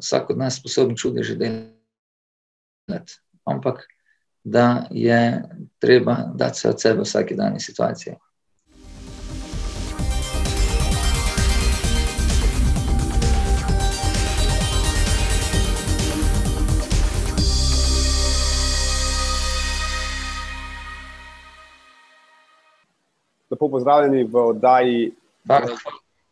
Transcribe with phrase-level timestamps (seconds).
[0.00, 3.12] vsak od nas sposoben čudeže delati,
[3.44, 3.86] ampak
[4.44, 5.42] da je
[5.78, 8.14] treba dati se od sebe v vsaki dani situaciji.
[23.50, 25.12] Lepo pozdravljeni v oddaji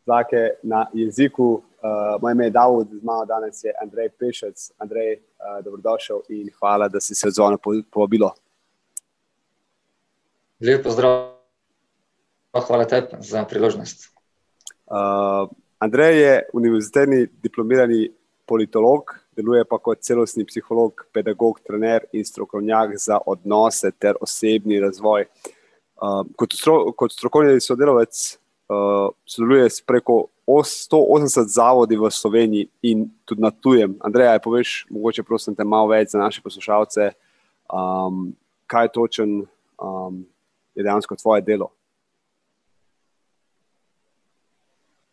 [0.07, 1.63] Zake na jeziku.
[1.79, 4.71] Uh, moje ime je Davod, z mano danes je Andrej Pešec.
[4.79, 7.59] Andrej, uh, dobrodošel in hvala, da si se odzval na
[7.91, 8.33] povabilo.
[10.61, 11.39] Lep pozdrav,
[12.67, 14.11] hvala tebi za priložnost.
[14.87, 15.47] Uh,
[15.79, 18.09] Andrej je univerzitetni diplomirani
[18.47, 25.29] politolog, deluje pa kot celostni psiholog, pedagog, trener in strokovnjak za odnose ter osebni razvoj.
[26.03, 33.11] Uh, kot, stro, kot strokovni sodelavec uh, sodeluje s preko 180 zavodi v Sloveniji in
[33.25, 33.97] tudi na tujem.
[34.01, 37.13] Andrej, aj poveš, mogoče prosim te malo več za naše poslušalce,
[37.69, 38.33] um,
[38.67, 40.25] kaj točen um,
[40.75, 41.73] je dejansko tvoje delo.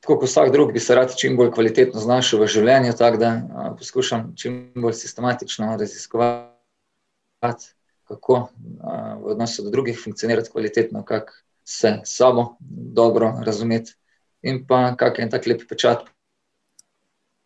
[0.06, 3.30] Tako kot vsak drug, bi se rad čim bolj kvalitetno znašel v življenju, tako da
[3.34, 7.72] a, poskušam čim bolj sistematično raziskovati,
[8.06, 11.34] kako a, v odnosu do drugih funkcionirati kvalitetno, kako
[11.66, 13.96] se sabo dobro razumeti
[14.42, 16.06] in pa kakšen tak lep pečat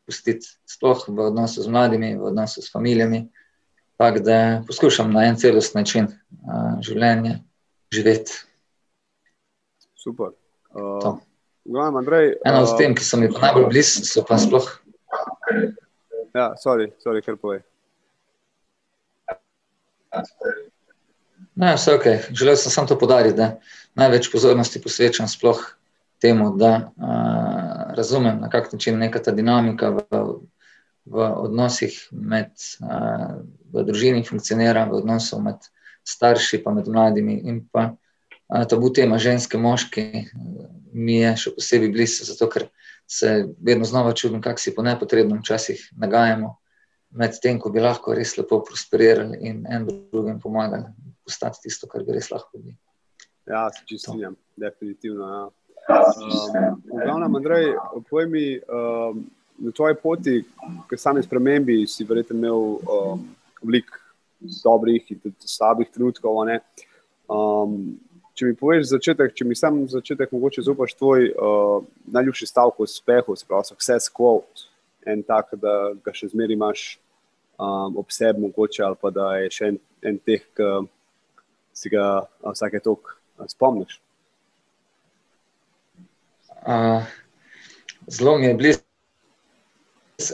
[0.06, 3.30] pustiti, sploh v odnosu z mladimi, v odnosu s familijami.
[3.98, 7.40] Tako da poskušam na en celost način uh, življenje
[7.94, 8.34] živeti.
[9.96, 10.34] Super.
[10.74, 11.20] Uh,
[11.66, 14.68] Gledam, Andrej, Eno od uh, tem, ki so mi najbolj blizu, so pa sploh.
[16.34, 17.62] Ja, sorry, sorry, kar povej.
[21.60, 22.06] Ne, vse ok.
[22.32, 23.60] Želel sem samo to podariti, da
[23.96, 25.60] največ pozornosti posvečam sploh
[26.22, 30.00] temu, da uh, razumem, na kak način neka ta dinamika v,
[31.06, 33.42] v odnosih med uh,
[33.74, 35.68] v družini funkcionira, v odnosu med
[36.08, 37.36] starši in med mladimi.
[37.44, 40.26] In pa uh, tabu tema ženske, moški,
[40.94, 42.70] mi je še posebej blizu, zato ker
[43.08, 46.56] se vedno znova čudim, kako si po nepotrebnem časih nagajamo.
[47.12, 50.88] Medtem ko bi lahko res lepo prosperirali in en drugim pomagali,
[51.30, 52.76] postati tisto, kar bi res lahko bili.
[53.50, 55.30] Ja, se čisto strinjam, definitivno.
[55.30, 55.48] Ja.
[55.90, 57.74] Um, glavnem, Andrej,
[58.10, 59.24] povej mi, um,
[59.58, 60.36] na tvoji poti,
[60.90, 63.26] k sami spremembi, si verjetno imel um,
[63.64, 63.98] veliko
[64.64, 66.38] dobrih in tudi slabih trenutkov.
[67.30, 67.98] Um,
[68.38, 71.82] če mi poveš začetek, če mi sam začetek mogoče zaupaš tvoj uh,
[72.14, 74.68] najljubši stavek o uspehu, sprav, vse skvot,
[75.10, 77.00] en tak, da ga še zmeri imaš
[77.58, 80.70] um, ob sebi, mogoče, ali pa da je še en, en teh, ki
[81.80, 84.02] si ga uh, vsake tok uh, spomniš
[88.08, 88.80] zelo mi je blizu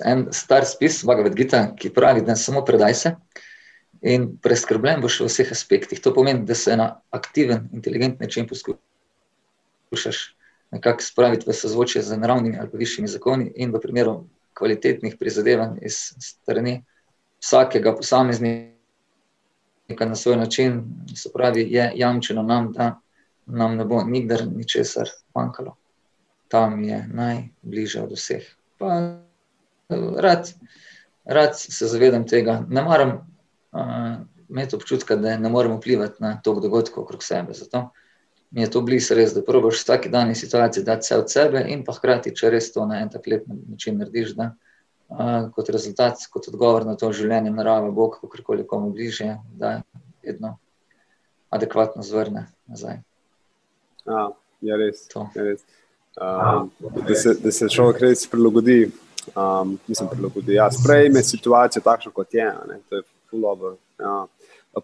[0.06, 3.16] en star spis, Bhagavad Gita, ki pravi, da samo predaj se
[4.02, 6.02] in preskrbljen boš v vseh aspektih.
[6.02, 10.36] To pomeni, da se na aktiven, inteligenten način poskušaš
[10.72, 14.24] nekako spraviti v sozvočje z naravnimi ali višjimi zakoni in v primeru
[14.54, 16.84] kvalitetnih prizadevanj iz strani
[17.40, 18.75] vsakega posameznika
[19.88, 20.84] na svoj način,
[21.16, 23.00] se pravi, je jamčeno nam, da
[23.46, 25.76] nam ne bo nikdar ničesar manjkalo
[26.48, 28.44] tam je najbližje od vseh.
[28.78, 29.20] Pa,
[30.18, 30.54] rad,
[31.26, 36.54] rad se zavedam tega, ne maram uh, imeti občutka, da ne morem vplivati na to
[36.60, 37.54] dogodek okrog sebe.
[37.54, 37.90] Zato
[38.52, 41.66] mi je to blizu res, da probiš vsak dan in situacijo dati vse od sebe,
[41.68, 44.54] in pa hkrati, če res to na en tak lep način narediš, da
[45.10, 49.80] uh, kot rezultat, kot odgovor na to življenje, narava, Bog, kakorkoli komu bližje, da
[50.26, 50.58] vedno
[51.50, 53.00] adekvatno zvrne nazaj.
[54.06, 54.28] Ja,
[54.62, 55.08] je res.
[55.14, 55.28] To.
[55.36, 55.66] Je res.
[56.16, 56.72] Um,
[57.08, 58.86] da, se, da se človek res prilagodi,
[59.34, 60.56] um, mislim, prilagodi.
[60.56, 62.46] Ja, sprejme situacijo takšno, kot je.
[62.70, 63.76] Ne, to je fulover.
[64.00, 64.24] Ja.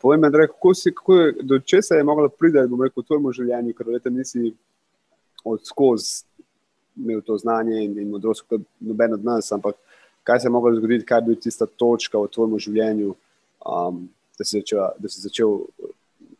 [0.01, 3.31] Povej mi, kako si, kako je, do česa je moglo priti, bom rekel, v tvojem
[3.35, 4.53] življenju, ker leta nisi
[5.43, 6.23] odskoz
[6.95, 9.75] imel to znanje in, in modrost, kot noben od nas, ampak
[10.23, 13.15] kaj se je moglo zgoditi, kaj je bil tista točka v tvojem življenju,
[13.65, 14.01] um,
[14.37, 15.59] da, si začel, da si začel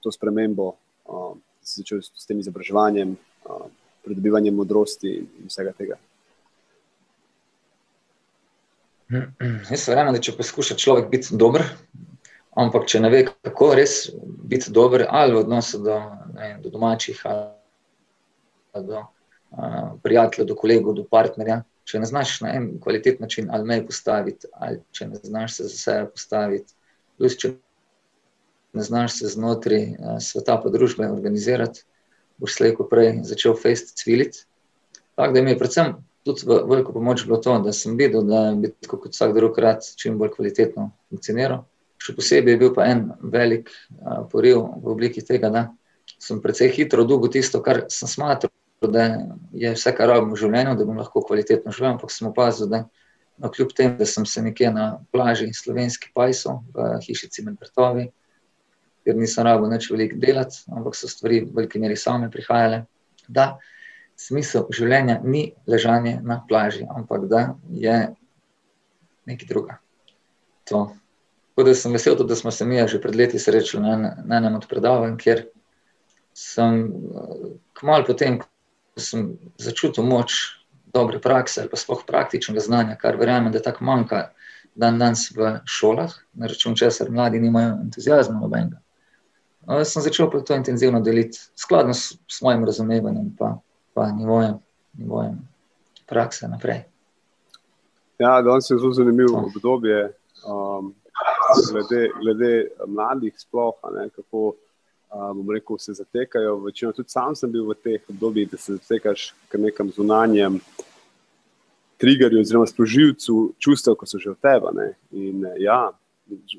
[0.01, 0.73] to spremembo,
[1.05, 3.15] um, da si začel s tem izobraževanjem.
[3.45, 3.69] Um,
[4.03, 5.97] pridobivanje modrosti in vsega tega.
[9.69, 11.65] Jaz verjamem, da če poskuša človek biti dober,
[12.57, 14.05] ampak če ne ve, kako res
[14.51, 15.97] biti dober, ali v odnosu do,
[16.37, 22.53] ne, do domačih, ali do uh, prijateljev, do kolegov, do partnerja, če ne znaš na
[22.55, 26.73] en kvaliteten način ali me postaviti, ali če ne znaš se za sebe postaviti,
[27.17, 27.53] plus če
[28.73, 31.83] ne znaš se znotraj uh, sveta pa družbe organizirati,
[32.41, 34.45] boš slejko prej začel fejst cviliti.
[35.15, 35.93] Tako da mi je predvsem
[36.25, 39.85] tudi veliko pomoč bilo to, da sem videl, da bi tako kot vsak drug rad
[39.97, 41.65] čim bolj kvalitetno funkcioniral.
[42.01, 45.67] Še posebej je bil pa en velik uh, poriv v obliki tega, da
[46.21, 48.53] sem precej hitro dolgo tisto, kar sem smatral,
[48.87, 49.03] da
[49.53, 52.85] je vse, kar rabim v življenju, da bom lahko kvalitetno živel, ampak sem opazil, da
[53.37, 58.07] no, kljub temu, da sem se nekje na plaži slovenski pajsov, v hišici med vrtovi,
[59.05, 62.83] ker nisem rabo več veliko delati, ampak so stvari v veliki meri same prihajale.
[63.29, 63.55] Da,
[64.17, 67.97] smisel življenja ni ležanje na plaži, ampak da je
[69.29, 69.77] nekaj druga.
[70.69, 70.91] To.
[71.51, 74.55] Tako da sem vesel, da smo se mi že pred leti srečali na, na enem
[74.55, 75.45] od predavanj, kjer
[76.33, 76.87] sem
[77.77, 78.50] kmalo potem, ko
[79.01, 80.37] sem začutil moč
[80.93, 84.29] dobre prakse ali pa sploh praktičnega znanja, kar verjamem, da tako manjka
[84.75, 88.79] dan danes v šolah, na račun česar mladi nimajo entuzijazma nobenega.
[89.85, 93.57] Sem začel pa to intenzivno deliti, skladno s svojim razumevanjem pa,
[93.93, 94.57] pa nivojem,
[94.97, 95.37] nivojem
[96.09, 96.83] prakse naprej.
[98.19, 100.13] Ja, danes je zelo zanimivo obdobje,
[100.47, 100.93] um,
[101.71, 104.53] glede, glede mladih, sploh, ne, kako
[105.13, 106.57] um, rekel, se zatekajo.
[106.65, 110.59] Večino, tudi sam sem bil v teh obdobjih, da se zatekaš k nekem zunanjem
[112.01, 114.91] triggerju, oziroma sprožilcu čustev, ko so že v tebi.
[115.11, 115.91] In ja,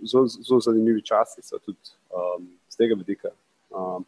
[0.06, 1.96] zelo zanimivi časi so tudi.
[2.12, 3.28] Um, z tega vidika.
[3.68, 4.04] Um,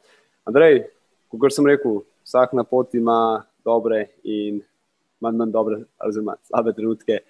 [0.49, 0.87] Andrej,
[1.29, 4.63] kot sem rekel, vsak na poti ima dobre in
[5.21, 7.21] manj, manj dobre, oziroma slabe trenutke.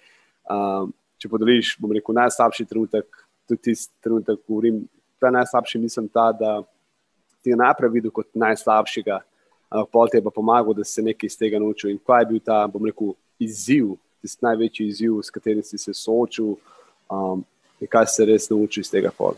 [0.47, 3.07] Um, če podeliš, bom rekel, najslabši trenutek,
[3.49, 4.83] tudi tisti trenutek, ko govorim,
[5.19, 6.57] ta najslabši mislim ta, da
[7.45, 9.19] ti ga najprej videl kot najslabšega,
[9.69, 11.93] ampak pol ti je pa pomagal, da si se nekaj iz tega naučil.
[11.93, 13.93] In kaj je bil ta, bom rekel, izziv,
[14.25, 17.43] tisti največji izziv, s katerim si se soočil um,
[17.79, 19.37] in kaj se res naučil iz tega pola.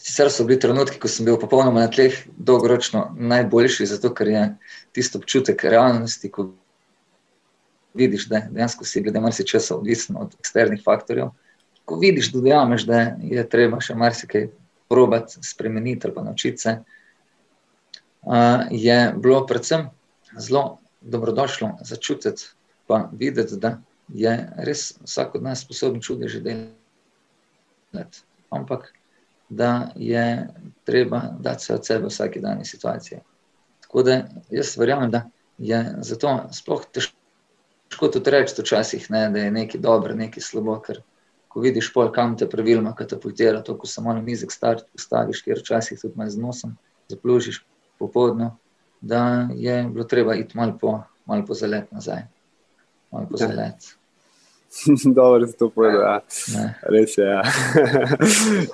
[0.00, 4.44] Sicer so bili trenutki, ko sem bil popolnoma na tleh, dolgoročno najboljši, zato ker je
[4.96, 6.48] tisto občutek realnosti, ko
[7.98, 11.34] vidiš, da dejansko si glede marsikaj odvisen od eksternih faktorjev.
[11.88, 14.48] Ko vidiš, da dojameš, da je treba še marsikaj
[14.88, 16.76] probati spremeniti ali pa naučiti se,
[18.70, 19.88] je bilo predvsem
[20.36, 22.44] zelo dobrodošlo začutiti
[22.86, 26.68] pa videti, da je res vsak od nas sposoben čudeže delati.
[28.50, 28.92] Ampak
[29.48, 30.48] da je
[30.84, 33.18] treba dati se od sebe v vsaki dani situaciji.
[33.80, 35.22] Tako da jaz verjamem, da
[35.58, 41.00] je zato sploh težko tudi reči včasih, ne, da je nekaj dobro, nekaj slabo, ker
[41.48, 45.60] ko vidiš pol, kam te pravilno katapultira, to, ko samo na mizek start postaviš, kjer
[45.62, 46.74] včasih tudi malo z nosom
[47.08, 47.62] zaplužiš
[47.98, 48.56] popodno,
[49.00, 52.26] da je bilo treba iti malo po, malo po zalet nazaj.
[53.10, 53.48] Malo po ja.
[53.48, 53.94] zalet.
[55.16, 56.00] Dobro, se to povedal.
[56.02, 56.20] Ja.
[56.82, 57.24] Res je.
[57.24, 57.42] Ja.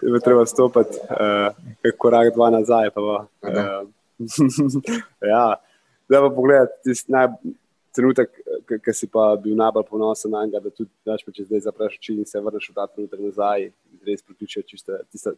[0.15, 2.91] je treba stopiti uh, korak dva nazaj.
[2.91, 3.87] Pa, uh,
[5.33, 5.55] ja.
[6.09, 7.29] Zdaj pa pogledaj, tisti naj,
[7.95, 8.31] trenutek,
[8.85, 12.17] ki si pa bil najbolj ponosen na njega, da tudi daš, če zdaj zapraš oči
[12.19, 13.69] in se vrneš v ta trenutek nazaj,
[14.07, 14.65] res priključijo
[15.13, 15.37] tiste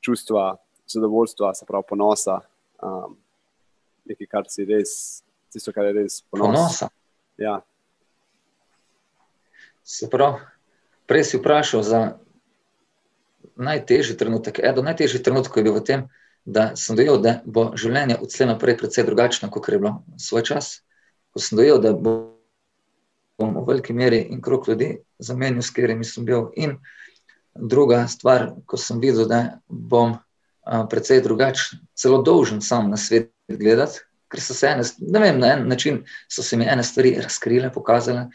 [0.00, 0.54] čustva
[0.88, 2.40] zadovoljstva, se pravi ponosa.
[2.82, 3.18] Um,
[4.08, 4.92] nekaj, kar si res,
[5.52, 6.46] tisto, kar je res ponos.
[6.46, 6.88] ponosa.
[7.38, 7.58] Ja.
[9.84, 10.40] Se pravi,
[11.10, 12.00] prej si vprašal za
[13.58, 14.62] najtežji trenutek.
[14.62, 16.08] Eden najtežjih trenutkov je bil v tem,
[16.48, 20.46] da sem dojel, da bo življenje od slej naprej precej drugačno, kot je bilo svoj
[20.48, 20.78] čas.
[21.32, 26.26] Ko sem dojel, da bom v veliki meri in krok ljudi zamenil, s katerimi sem
[26.26, 26.48] bil.
[26.56, 26.78] In
[27.54, 30.16] druga stvar, ko sem videl, da bom
[30.90, 35.54] precej drugačen, celo dolžen sam na svet gledati, ker so se ene, ne vem, na
[35.54, 38.28] en način so se mi ene stvari razkrile, pokazale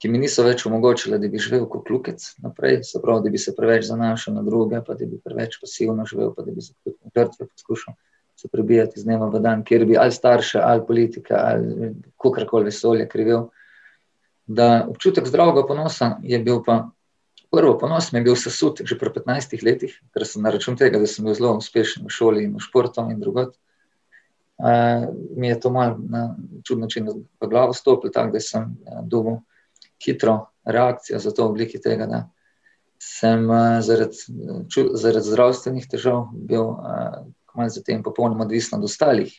[0.00, 3.40] ki mi niso več omogočili, da bi živel kot klukec naprej, se pravi, da bi
[3.40, 6.72] se preveč zanašal na druge, pa da bi preveč pasivno živel, pa da bi se
[6.84, 7.96] kot žrtve poskušal
[8.40, 13.08] se prebijati iz dneva v dan, kjer bi ali starše, ali politika, ali kakorkoli vesolje
[13.08, 13.50] krivil.
[14.46, 16.88] Da občutek zdravega ponosa je bil pa.
[17.50, 21.00] Prvo ponos mi je bil sesut že pri 15 letih, ker sem na račun tega,
[21.02, 23.56] da sem bil zelo uspešen v šoli in v športu in drugot.
[24.60, 27.08] Uh, mi je to malo na čudno način
[27.40, 29.40] v glavo stopilo, tako da sem uh, dobil
[30.04, 32.20] hitro reakcijo za to v obliki tega, da
[33.02, 34.20] sem uh, zaradi,
[34.68, 37.24] ču, zaradi zdravstvenih težav bil uh,
[37.60, 39.32] kmalo zatem popolnoma odvisen od ostalih.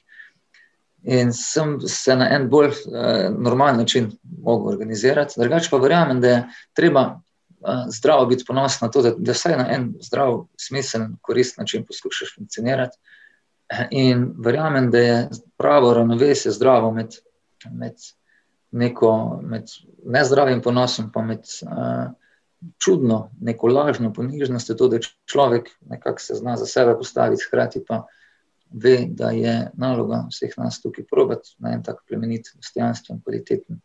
[1.04, 4.12] In sem se na en bolj uh, normalen način
[4.44, 5.40] mogel organizirati.
[5.40, 9.58] Drugače pa verjamem, da je treba uh, zdravo biti ponosen na to, da, da vsaj
[9.58, 12.98] na en zdrav, smiseln, koristen način poskušaš funkcionirati.
[13.92, 17.16] In verjamem, da je pravo ravnovesje zdravo med,
[17.72, 17.96] med
[18.72, 19.64] neko med
[20.06, 22.12] nezdravim ponosom, pa med uh,
[22.78, 28.06] čudno, neko lažno ponižnostjo, to, da človek nekako se zna za sebe postaviti, hkrati pa
[28.72, 33.82] ve, da je naloga vseh nas tukaj probati na en tak plemenit, dostojanstven, kvaliteten,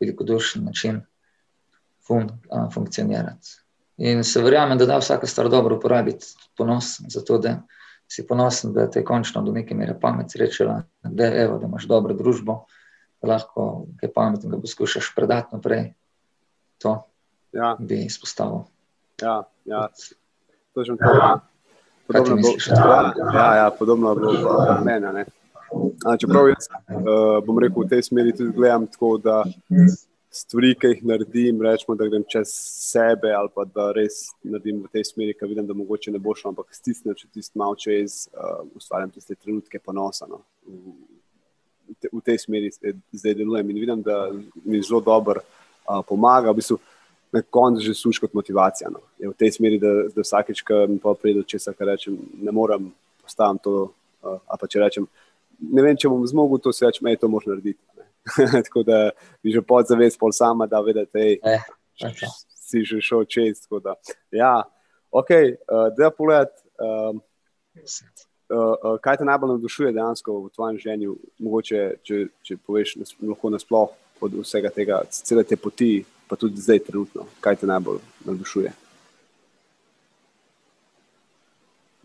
[0.00, 1.00] velikodušen način
[2.06, 3.48] fun, a, funkcionirati.
[3.96, 7.62] In se verjamem, da da vsaka stvar dobro uporabiti, ponos za to, da
[8.08, 11.84] si ponosen, da te je končno do neke mere pamet srečala, da, evo, da imaš
[11.84, 12.64] dobro družbo,
[13.22, 15.92] da lahko kaj pametnega poskušaš predati naprej.
[16.78, 17.08] To
[17.52, 17.76] ja.
[17.78, 18.66] bi izpostavil.
[19.22, 19.88] Ja, ja.
[20.74, 21.04] točno to.
[21.04, 21.40] Ja.
[22.06, 24.32] Podobno bo, ja, ja, ja, podobno bo
[24.84, 25.24] meni.
[26.20, 29.42] Čeprav jaz uh, bom rekel, v tej smeri tudi gledam tako, da
[30.32, 32.52] stvari, ki jih naredim, rečemo, da grem čez
[32.92, 36.32] sebe, ali pa da res naredim v tej smeri, ki vidim, da mogoče ne bo
[36.36, 40.28] šlo, ampak stisnem če tisti malo čez, uh, ustvarjam tiste trenutke ponosa.
[40.30, 40.42] No.
[40.64, 44.28] V, te, v tej smeri zdaj delujem in vidim, da
[44.64, 46.52] mi zelo dobro uh, pomaga.
[46.52, 46.80] V bistvu,
[47.32, 48.88] Na koncu že služi kot motivacija.
[48.90, 49.02] No.
[49.20, 52.88] V tej smeri, da, da vsakeč, ko pa pride do česa, kar rečem, ne morem
[53.22, 53.90] postaviti to.
[54.24, 55.04] Uh, pa če rečem,
[55.60, 57.78] ne vem, če bom zmogel to, se rečem, da je to možno narediti.
[58.66, 59.10] tako da
[59.44, 63.62] bi že podzavest pol sama, da vedete, da eh, si že šel čez.
[63.82, 63.94] Da.
[64.32, 64.64] Ja,
[65.10, 66.52] ok, uh, da pogled.
[66.78, 67.22] Um,
[68.48, 73.10] Uh, uh, kaj te najbolj navdušuje dejansko v tvojem življenju, mogoče, če, če poveš, nas,
[73.20, 77.98] lahko nasplošno od vsega tega, cele te poti, pa tudi zdaj, trenutno, kaj te najbolj
[78.28, 78.72] navdušuje?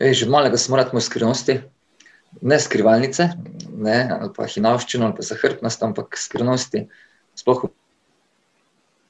[0.04, 1.60] Ej, že malega smo rad moj skrivnosti,
[2.42, 3.30] ne skrivalnice,
[3.72, 6.88] ne, ali pa hinavščino, ali pa zahrbtnost, ampak skrivnosti,
[7.38, 7.72] sploh v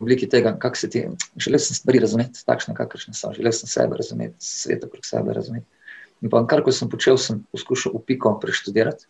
[0.03, 1.05] obliki tega, kako se ti.
[1.39, 5.65] Želel sem stvari razumeti, takšne, kakršne so, želel sem sebe razumeti, svet okrog sebe razumeti.
[6.23, 9.07] In pa kar ko sem počel, sem poskušal v piko preštudirati.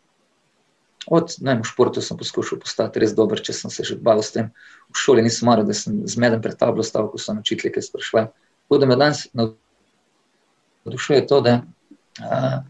[1.07, 4.31] Od ne, v športu sem poskušal postati res dober, če sem se že bavil s
[4.31, 4.51] tem.
[4.93, 8.27] V šoli nisem maral, da sem zmeden pred tablo stavil, ko so učitelji kaj sprašvali.
[8.63, 9.27] Tako da me danes
[10.85, 11.53] navdušuje to, da
[12.23, 12.63] uh,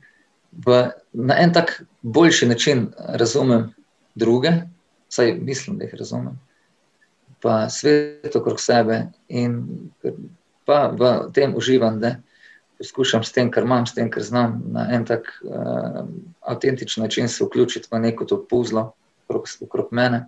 [1.13, 3.73] na en tak boljši način razumem
[4.15, 4.51] druge,
[5.09, 6.39] vsaj mislim, da jih razumem,
[7.41, 9.67] pa svet okrog sebe in
[10.65, 12.15] pa v tem uživam, da
[12.83, 16.03] poskušam s tem, kar imam, s tem, kar znam, na en tak uh,
[16.41, 18.91] avtentičen način se vključiti v neko to puzlo
[19.27, 20.25] okrog, okrog mene,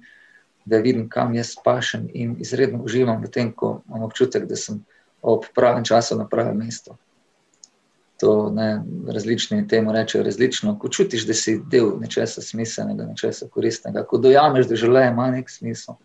[0.65, 4.79] da vidim, kam jaz pašem in izredno uživam v tem, ko imam občutek, da sem
[5.21, 6.95] ob pravem času na pravem mestu
[8.19, 10.79] to ne, različni temu rečejo različno.
[10.79, 15.51] Ko čutiš, da si del nečesa smiselnega, nečesa koristnega, ko dojameš, da življenje ima nek
[15.51, 15.99] smisel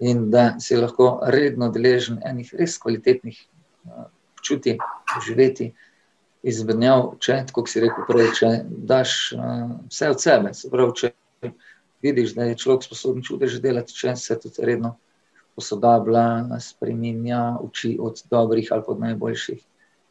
[0.00, 3.38] in da si lahko redno deležen enih res kvalitetnih
[4.44, 4.78] počutij,
[5.26, 5.72] živeti.
[6.44, 11.08] Izvednjav, če, tako si rekel, prej, če daš uh, vse od sebe, se pravi, če
[12.04, 14.90] vidiš, da je človek sposoben čudež delati, če se tudi redno
[15.56, 19.62] posodablja, spremenja, uči od dobrih ali od najboljših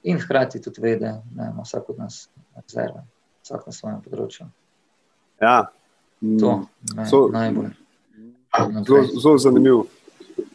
[0.10, 2.18] in hkrati tudi vede, da ima vsak od nas
[2.58, 3.04] rezerve,
[3.46, 4.48] vsak na svojem področju.
[5.44, 5.70] Ja,
[6.42, 6.56] to
[6.98, 7.70] je so, najbolj.
[9.22, 9.86] Zelo zanimivo,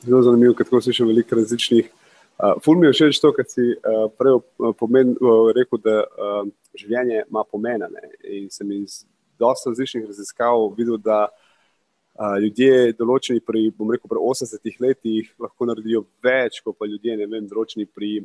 [0.02, 1.94] zelo zanimivo, kako si še veliko različnih.
[2.38, 4.36] Uh, ful mi je všeč to, kar si uh, prej
[5.56, 6.44] rekel, da uh,
[6.78, 7.82] življenje ima pomen.
[8.30, 9.00] In sem iz
[9.42, 15.66] dosta različnih raziskav videl, da uh, ljudje, določeni pri, bom rekel, pri 80 letih, lahko
[15.66, 18.20] naredijo več, kot pa ljudje, ne vem, določeni pri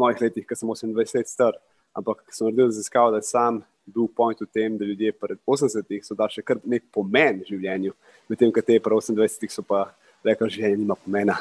[0.00, 1.60] mojih letih, ki sem 28 let star,
[1.92, 3.60] ampak sem naredil raziskav, da sem
[3.90, 7.92] bil point v tem, da ljudje pred 80-ih so dali še kar nek pomen življenju,
[8.32, 9.90] medtem ko te pred 28-ih so pa
[10.24, 11.36] rekli, da življenje nima pomena,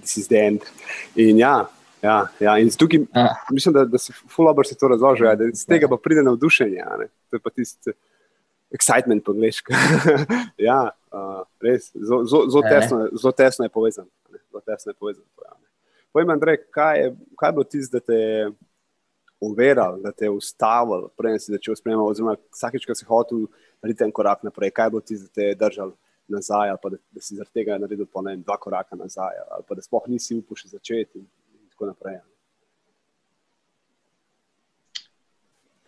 [0.00, 0.66] this is the end.
[1.16, 1.68] In ja,
[2.02, 3.34] ja, ja in tukaj ja.
[3.50, 6.22] mislim, da, da si full over si to razložil, ja, da iz tega pa pride
[6.22, 6.84] navdušenje,
[7.30, 7.92] to je pa tisti
[8.70, 9.72] excitement po angliško.
[10.70, 14.08] ja, uh, res, zelo tesno, tesno je povezano.
[14.30, 15.26] Zelo tesno je povezano.
[15.44, 15.56] Ja.
[16.12, 18.50] Povej, Andrej, kaj je, kaj je bilo tisto, da te je
[19.40, 23.46] uveral, da te je ustavil, prej si začel spremljati, oziroma vsakeč, ko si hotel
[23.80, 25.92] narediti en korak naprej, kaj je bilo tisto, da te je držal
[26.32, 29.66] nazaj, ali pa da, da si zaradi tega naredil po ne, dva koraka nazaj, ali
[29.68, 31.26] pa da sploh nisi upal še začeti in,
[31.58, 32.20] in tako naprej.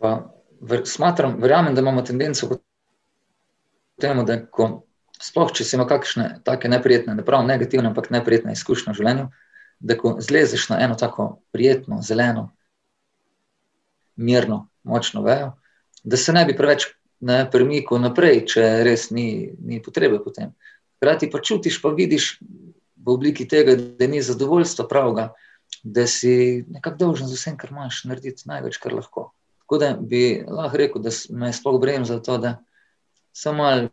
[0.03, 0.15] Pa,
[0.61, 2.59] ver, smatram, verjamem, da imamo tendenco k
[4.03, 4.69] temu, da ko,
[5.23, 9.29] sploh, če si imel kakšne take neprijetne, ne prav negativne, ampak neprijetne izkušnje v življenju,
[9.83, 12.49] da ko zlezeš na eno tako prijetno, zeleno,
[14.15, 15.53] mirno, močno vejo,
[16.03, 16.89] da se ne bi preveč
[17.21, 20.53] ne premikal naprej, če res ni, ni potrebe po tem.
[20.97, 22.37] Hkrati pa čutiš, pa vidiš
[23.03, 25.31] v obliki tega, da ni zadovoljstva pravega,
[25.83, 29.31] da si nekako dolžen za vsem, kar imaš, narediti največ, kar lahko.
[29.63, 32.57] Tako da bi lahko rekel, da me sploh brejem za to, da
[33.33, 33.89] samo malo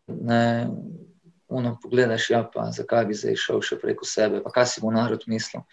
[1.50, 4.92] uno pogledaš, ja, pa zakaj bi zdaj šel še preko sebe, pa kaj si bo
[4.94, 5.64] narod mislil,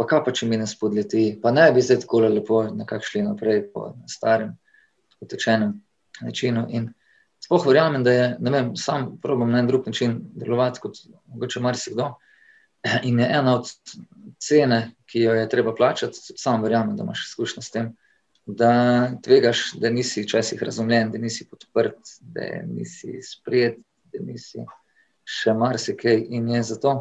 [0.00, 3.26] pa kaj pa če mi ne spodleti, pa ne bi zdaj tako lepo nekako šli
[3.26, 4.54] naprej po starem,
[5.20, 5.74] utečenem
[6.20, 6.66] načinu.
[6.68, 6.90] In
[7.44, 11.60] sploh verjamem, da je, ne vem, sam probam na en drug način delovati kot mogoče
[11.60, 12.14] marsikdo.
[13.02, 13.70] In je ena od
[14.38, 17.96] cene, ki jo je treba plačati, sam verjamem, da imaš izkušnjo s tem,
[18.46, 23.78] da tvegaš, da nisi včasih razumljen, da nisi podprt, da nisi sprejet,
[24.12, 24.64] da nisi
[25.24, 26.22] še marsikaj.
[26.30, 26.94] In je zato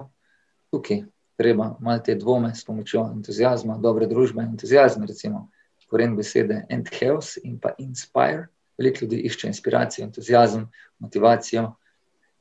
[0.72, 1.06] tukaj
[1.38, 5.48] treba malo te dvome s pomočjo entuzijazma, dobre družbe, entuzijazma, recimo,
[5.88, 8.48] koren besede enthuse in pa inspire.
[8.78, 10.68] Veliko ljudi išče inspiracijo, entuzijazem,
[11.00, 11.76] motivacijo.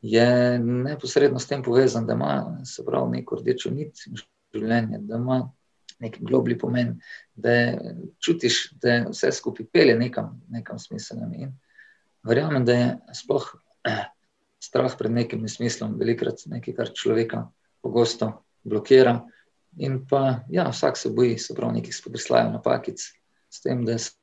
[0.03, 4.03] Je neposredno s tem povezan, da ima se pravi neko rdečo nit
[4.55, 5.39] življenja, da ima
[6.01, 6.99] nek globli pomen,
[7.35, 7.51] da
[8.21, 11.33] čutiš, da vse skupaj pelje nekam, nekam smiselnem.
[11.35, 11.55] In
[12.27, 13.49] verjamem, da je sploh
[14.69, 17.47] strah pred nekim nesmislom, velikrat nekaj, kar človeka
[17.85, 18.33] pogosto
[18.65, 19.23] blokira.
[19.79, 23.03] In pa, ja, vsak se boji, se pravi, nekih spodrslajev, napakic,
[23.53, 24.15] s tem, da se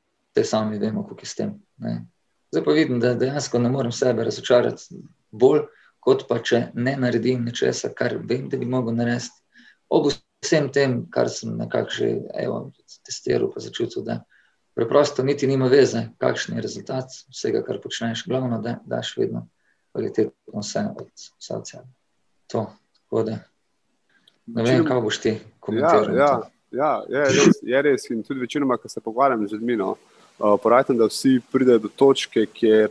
[0.42, 1.54] sami vemo, kako je s tem.
[1.78, 2.06] Ne.
[2.50, 4.98] Zdaj pa vidim, da dejansko ne morem sebe razočarati
[5.30, 5.64] bolj,
[6.00, 9.34] kot pa če ne naredim nečesa, kar vem, da bi mogel narediti.
[9.90, 12.10] Ob vsem tem, kar sem nekako že
[12.44, 12.60] evo,
[13.06, 14.20] testiral, pa začutil, da
[14.74, 19.46] preprosto niti nima veze, kakšen je rezultat vsega, kar počneš, glavno, da daš vedno
[19.92, 21.84] kvalitetno vse od srca.
[22.52, 22.66] To,
[22.98, 23.38] tako da.
[24.46, 26.10] Ne vem, kaj boš ti komentiral.
[26.16, 26.32] Ja,
[26.70, 28.10] ja, ja je, res, je res.
[28.10, 31.88] In tudi večinoma, ko se pogovarjam z ljudmi, no, uh, porajam, da vsi pridejo do
[31.88, 32.90] točke, kjer,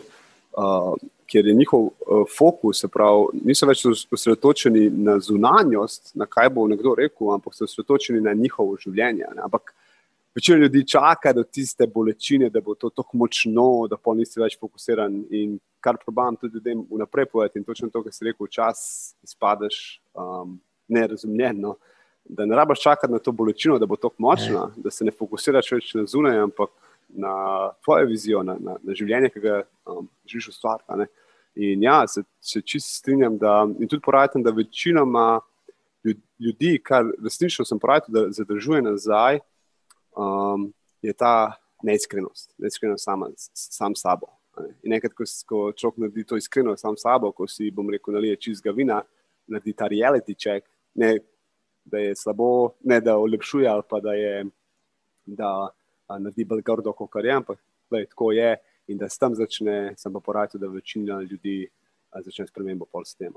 [0.57, 0.93] uh,
[1.27, 6.67] kjer je njihov uh, fokus, se pravi, niso več osredotočeni na zunanjost, na kaj bo
[6.67, 9.27] nekdo rekel, ampak so osredotočeni na njihovo življenje.
[9.35, 9.45] Ne.
[9.47, 9.73] Ampak
[10.35, 14.57] večina ljudi čaka do tiste bolečine, da bo to tako močno, da pa nisi več
[14.59, 15.23] fokusiran.
[15.31, 19.99] In kar probam tudi ljudem vnaprej povedati, in točno to, kar si rekel, čas izpadeš
[20.13, 20.55] um,
[20.87, 21.59] nerazumljen.
[21.59, 21.75] No?
[22.23, 24.83] Da ne rabaš čakati na to bolečino, da bo tako močna, ne.
[24.85, 26.71] da se ne fokusiraš več na zunaj, ampak
[27.15, 31.09] na tvojo vizijo, na, na, na življenje, ki ga um, želiš ustvariti.
[31.55, 35.41] In ja, se, se čisto strinjam, da, in tudi porajam, da večinoma
[36.39, 39.39] ljudi, kar resnično sem porajal, da zadržuje nazaj,
[40.17, 40.71] um,
[41.01, 44.31] je ta neiskrenost, neiskrenost sama, sam sabo.
[44.83, 48.39] In enkrat, ko, ko človek naredi to iskreno sam sabo, ko si bom rekel, nalije
[48.47, 49.01] čizga vina,
[49.49, 51.17] naredi ta reality check, ne
[51.85, 54.45] da je slabo, ne da olepšuje ali pa da je,
[55.25, 55.69] da
[56.09, 57.59] naredi bolj grdo, kot kar je, ampak
[57.91, 58.55] je tako je
[58.87, 61.67] in da s tem začne, sem pa poradil, da večina ljudi
[62.11, 63.33] a, začne spremembo pol s tem.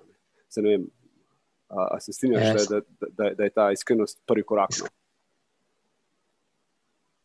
[0.48, 0.86] Se ne vem,
[1.68, 2.68] a, a se strinjaš, yes.
[2.70, 4.80] da, da, da, da je ta iskrenost prvi korak.
[4.80, 4.90] No?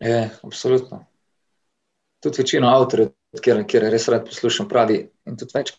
[0.01, 1.05] Je, absolutno.
[2.21, 5.03] Tudi večina avtorjev, kjer res rad poslušam, pravi.
[5.29, 5.73] In tudi več,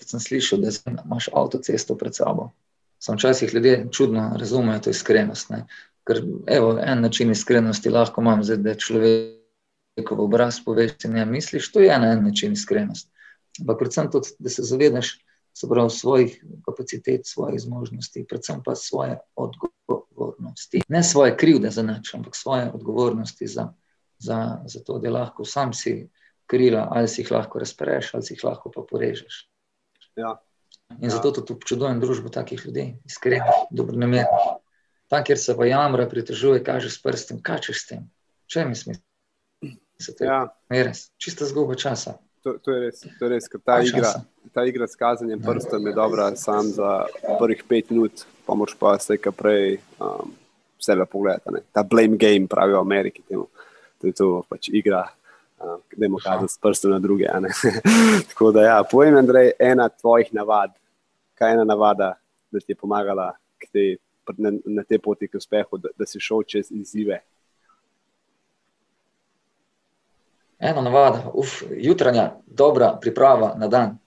[0.00, 0.72] kot sem slišal, da
[1.04, 2.50] imaš avtocesto pred sabo.
[3.04, 5.50] Sam včasih ljudje čudno razumejo to iskrenost.
[5.52, 5.66] Ne?
[6.04, 11.24] Ker evo, en način iskrenosti lahko imam, zdaj, da človek v obraz poveš, da ne
[11.26, 13.10] misliš, to je en način iskrenosti.
[13.60, 15.14] Ampak predvsem tudi, da se zavedaš
[15.54, 20.82] svojih kapacitet, svojih zmožnosti, predvsem pa svoje odgovornosti.
[20.88, 23.72] Ne svoje krivde za nič, ampak svoje odgovornosti za,
[24.18, 26.08] za, za to, da lahko sam si
[26.46, 29.48] krila, ali si jih lahko razpereš, ali si jih lahko pa porežeš.
[30.16, 30.36] Ja.
[31.00, 34.63] In zato tudi občudujem družbo takih ljudi, iskrenih, dobronamernih.
[35.14, 38.06] Tam, kjer se pa jamra, pritožuje, kaže s prstem, kaj češ s tem,
[38.50, 39.02] če mi smisel.
[40.20, 40.38] Ja.
[40.74, 42.16] Res, čista zguba časa.
[42.42, 44.10] To, to je res, to je res ta, igra,
[44.52, 46.88] ta igra s kazanjem prstom je dobra samo za
[47.38, 50.32] prvih pet minut, pa moš pa vse, kar prej um,
[50.82, 51.54] sebe pogledati.
[51.54, 51.62] Ne.
[51.70, 53.46] Ta blame game, pravijo v Ameriki, temu.
[54.02, 55.04] to je to pač igra,
[55.62, 57.30] um, da imamo kazati s prstom na druge.
[58.34, 60.74] Tako da, ja, povem, Andrej, ena tvojih navad,
[61.38, 62.16] kaj je ena navada,
[62.50, 63.30] da ti je pomagala
[63.70, 63.94] te,
[64.36, 67.20] na, na te poti k uspehu, da, da si šel čez izzive.
[70.58, 73.98] Ena navada, uf, jutranja, dobra priprava na dan.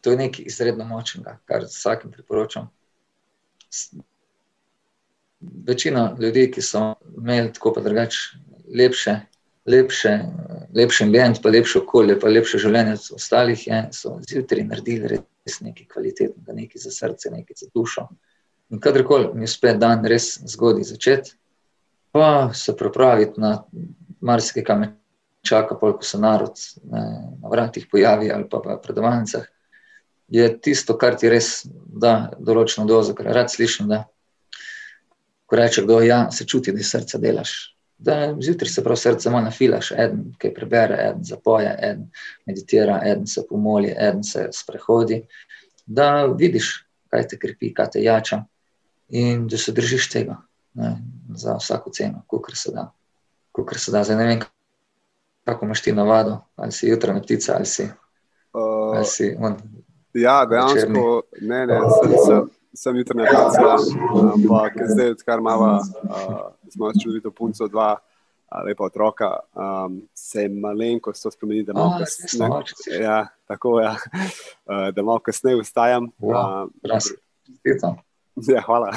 [0.00, 2.68] To je nekaj izredno močnega, kar vsakim priporočam
[5.40, 8.18] večina ljudi, ki so imeli tako pa drugače
[8.78, 9.14] lepše,
[9.66, 10.18] lepše,
[10.74, 15.60] lepše ambient, pa lepše okolje, pa lepše življenje od ostalih, je, so zjutraj naredili res
[15.60, 18.08] nekaj kvalitetnega, nekaj za srce, nekaj za dušo.
[18.70, 21.36] In kadarkoli mi uspe dan res zgodaj začeti,
[22.12, 23.58] pa se pripraviti na
[24.20, 24.88] marsikaj, kar me
[25.46, 26.58] čaka, ko se narod
[26.90, 27.02] ne,
[27.42, 29.46] na vratih pojavi ali pa v predavancah
[30.28, 33.88] je tisto, kar ti res da določeno dozo, kar rad slišim.
[33.90, 34.02] Da,
[35.46, 37.54] ko reče kdo, ja, se čuti, da je srce delaš.
[37.96, 42.02] Da zjutraj se prav srce malo nafilaš, en kaj prebere, en zapoje, en
[42.48, 45.22] meditira, en se pomoli, en se sprehodi.
[45.86, 46.72] Da vidiš,
[47.12, 48.42] kaj te krepi, kaj te jača,
[49.08, 50.36] in da se držiš tega
[50.76, 50.96] ne,
[51.34, 52.92] za vsako ceno, kot se da.
[53.76, 54.04] Se da.
[54.04, 54.40] Zdaj, ne vem,
[55.44, 57.82] kako imaš ti navado, ali si jutrajna ptica, ali si.
[58.52, 59.56] Uh, ali si on,
[60.14, 63.76] ja, dejansko, ne, ne, sem, sem, sem jutrajna ptica,
[64.34, 65.78] ampak zdaj, odkar imamo,
[66.80, 67.96] uh, čudovito punco dva.
[68.66, 73.02] Lepa otroka, um, se malenko to spremeni, da malo kasneje.
[73.02, 73.96] Ja, tako je, ja.
[74.70, 76.06] uh, da malo kasneje vstajam.
[76.18, 77.96] Wow, uh,
[78.44, 78.90] Ja, hvala.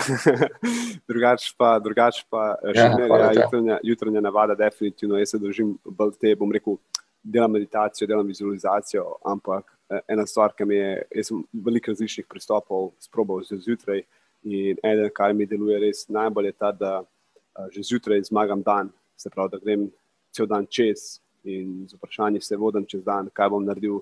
[1.10, 5.16] drugač pa, drugač pa ja, še ne, ja, jutranja, jutranja navada, definitivno.
[5.16, 6.76] Jaz se držim bolj te, bom rekel,
[7.24, 12.28] delam meditacijo, delam vizualizacijo, ampak eh, ena stvar, ki mi je, jaz sem veliko različnih
[12.28, 14.04] pristopov sprobal že zjutraj
[14.44, 18.92] in eden, kar mi deluje res najbolj, je ta, da eh, že zjutraj zmagam dan,
[19.20, 19.90] se pravi, da grem
[20.36, 24.02] cel dan čez in z vprašanjem se vodim čez dan, kaj bom naredil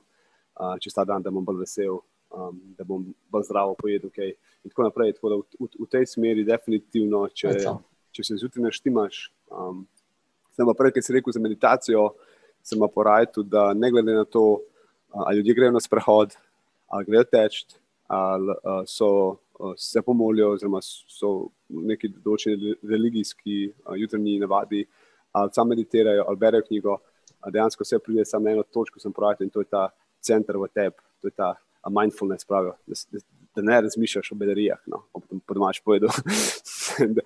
[0.81, 2.01] čez ta dan, da bom bolj vesel,
[2.33, 4.09] um, da bom bolj zdravo pojedel.
[4.09, 4.35] Okay.
[4.63, 5.15] In tako naprej.
[5.17, 7.55] Tako v, v, v tej smeri, definitivno, če,
[8.11, 9.23] če se zjutraj naštimaš.
[9.51, 9.85] Um,
[10.55, 12.11] sem pa prej, ki si rekel za meditacijo,
[12.65, 14.61] sem pa porajal, da ne glede na to,
[15.13, 16.33] ali ljudje grejo na sprehod,
[16.87, 17.65] ali grejo teč,
[18.07, 18.55] ali
[18.87, 19.37] so.
[19.73, 24.83] Se pomolijo, oziroma so neki določeni religijski jutrajni navadi,
[25.33, 26.97] ali samo meditirajo, ali berejo knjigo.
[27.55, 29.87] Dejansko vse pride samo na eno točko, sem pravil, in to je ta
[30.21, 31.55] center v tebi, to je ta
[31.89, 33.19] mindfulness, pravijo, da, da,
[33.55, 35.03] da ne razmišljaš o bedarijah, no,
[35.45, 36.09] po domač povedal,
[37.15, 37.21] da,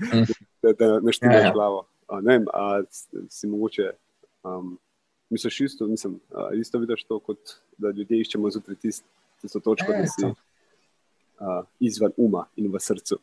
[0.62, 1.54] da, da ne štimaš ja, ja.
[1.54, 1.86] glavo.
[2.08, 2.82] A, ne vem, a
[3.30, 3.92] si mogoče,
[4.44, 4.78] um,
[5.30, 10.08] misliš isto, mislim, a, isto vidiš to, kot da ljudje iščemo zjutraj tisto, točko, da
[10.08, 10.26] si
[11.40, 13.20] a, izven uma in v srcu.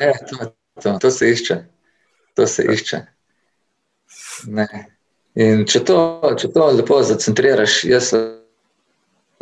[0.00, 1.64] e, to, to, to se išče,
[2.34, 3.00] to se išče.
[4.46, 4.68] Ne.
[5.34, 5.98] In če to,
[6.38, 8.12] če to lepo zacentriraš, jaz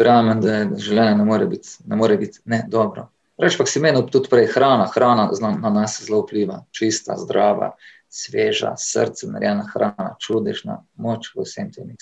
[0.01, 3.09] verjamem, da je življenje ne more biti, ne more biti ne, dobro.
[3.41, 7.73] Reč pa si menil tudi prej hrana, hrana na nas zelo vpliva, čista, zdrava,
[8.11, 11.95] sveža, srce narejena hrana, čudežna, moč v vsem tem.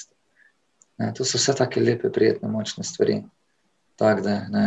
[0.99, 3.21] Ne, to so vse take lepe, prijetne, močne stvari.
[3.99, 4.65] Tako da je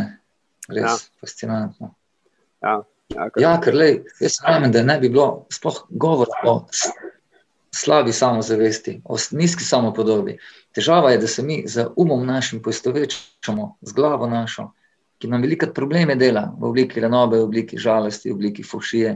[0.72, 0.96] res ja.
[1.20, 1.92] fascinantno.
[2.62, 2.78] Ja,
[3.12, 6.60] ja, ja ker lej, jaz verjamem, da ne bi bilo sploh govora o
[7.74, 10.36] slabi samozavesti, o nizki samopodobi.
[10.74, 14.70] Težava je, da se mi z umom našim poistovečamo, z glavo našo,
[15.18, 19.14] ki nam veliko probleme dela v obliki renobe, v obliki žalosti, v obliki fušije.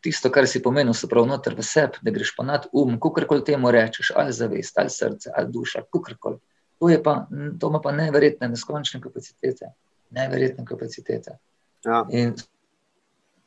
[0.00, 3.44] Tisto, kar si pomenil, se pravi, noter v sebi, da greš pa nad um, kakorkoli
[3.44, 6.40] temu rečeš, ali zavest, ali srce, ali duša, kakorkoli.
[6.78, 7.26] To, pa,
[7.60, 9.74] to ima pa neverjetne, neskončne kapacitete.
[10.10, 11.36] Neverjetne kapacitete.
[11.84, 12.04] Ja.
[12.10, 12.32] In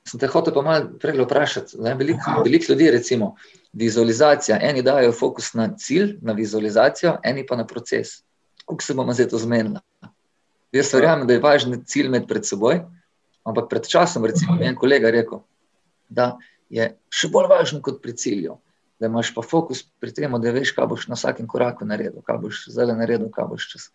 [0.08, 1.80] sem te hotel pa malo prej vprašati.
[1.98, 3.36] Veliko velik ljudi, recimo,
[3.74, 4.60] vizualizacija.
[4.62, 8.22] Eni dajo fokus na cilj, na vizualizacijo, eni pa na proces.
[8.66, 9.80] Kako se bomo zdaj to zmenili?
[10.72, 12.82] Jaz verjamem, da je važno cilj imeti pred seboj,
[13.48, 15.40] ampak pred časom, recimo, je en kolega rekel,
[16.10, 16.36] da
[16.70, 18.58] je še bolj važno kot pri cilju.
[19.00, 22.40] Da imaš pa fokus pri tem, da veš, kaj boš na vsakem koraku naredil, kaj
[22.42, 23.90] boš zdaj naredil, kaj boš čez.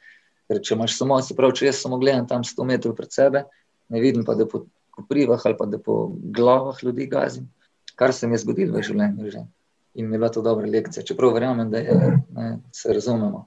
[0.49, 3.45] Ker če imaš samo, se pravi, če jaz samo gledam tam 100 metrov pred sebe,
[3.91, 7.51] ne vidim pa, da po koprivah ali pa da po glavah ljudi gazim,
[7.97, 9.31] kar se mi je zgodilo v življenju.
[9.33, 9.45] Že
[9.95, 11.05] in mi je bila to dobra lekcija.
[11.05, 13.47] Čeprav verjamem, da je, ne, se razumemo,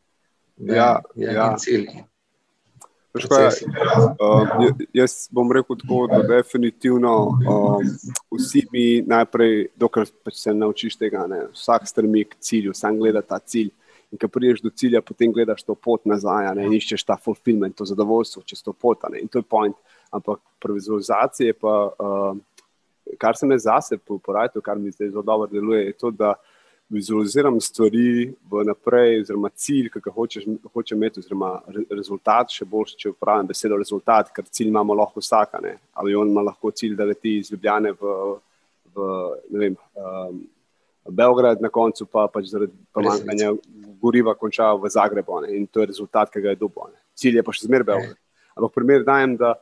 [0.57, 1.55] da ja, je ja.
[1.57, 1.87] cilj.
[3.29, 7.85] Kaj, uh, jaz bom rekel tako, da definitivno um,
[8.35, 13.21] vsi mi najprej, dokler pač se naučiš tega, ne, vsak strmi k cilju, sam gleda
[13.21, 13.71] ta cilj.
[14.11, 17.75] In ko priješ do cilja, potem gledaš to pot nazaj, ne, in iščeš ta fulfillment,
[17.75, 19.07] to zadovoljstvo čez to pot.
[19.11, 19.75] Ne, in to je point.
[20.11, 21.77] Ampak pri vizualizaciji pa.
[21.99, 22.43] Uh,
[23.17, 26.33] kar se me zase uporablja, kar mi zdaj zelo dobro deluje, je to, da
[26.89, 31.55] vizualiziram stvari v naprej, oziroma cilj, ki ga hočeš, hoče imeti, oziroma
[31.89, 35.77] rezultat, še bolj, če uporabljam besedo rezultat, ker cilj imamo lahko vsaka, ne?
[35.97, 38.17] ali on ima lahko cilj, da leti iz Ljubljane v,
[38.93, 39.07] v
[39.49, 40.43] ne vem, um,
[41.05, 43.51] Belgrad, na koncu pa pač zaradi pomankanja
[44.01, 45.55] goriva konča v Zagrebu ne?
[45.57, 46.93] in to je rezultat, ki ga je dobil.
[47.17, 48.21] Cilj je pa še zmeraj Belgrad.
[48.55, 49.55] Ampak primer dajem, da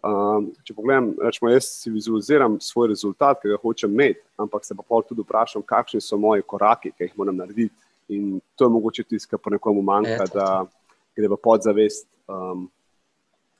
[0.00, 4.72] Um, če pogledam, rečemo, jaz si vizualiziram svoj rezultat, ki ga hočem imeti, ampak se
[4.76, 7.74] pa pol tudi vprašam, kakšni so moji koraki, ki jih moram narediti.
[8.16, 10.46] In to je mogoče tisto, kar po nekomu manjka, da
[11.16, 12.64] gre v podzavest um,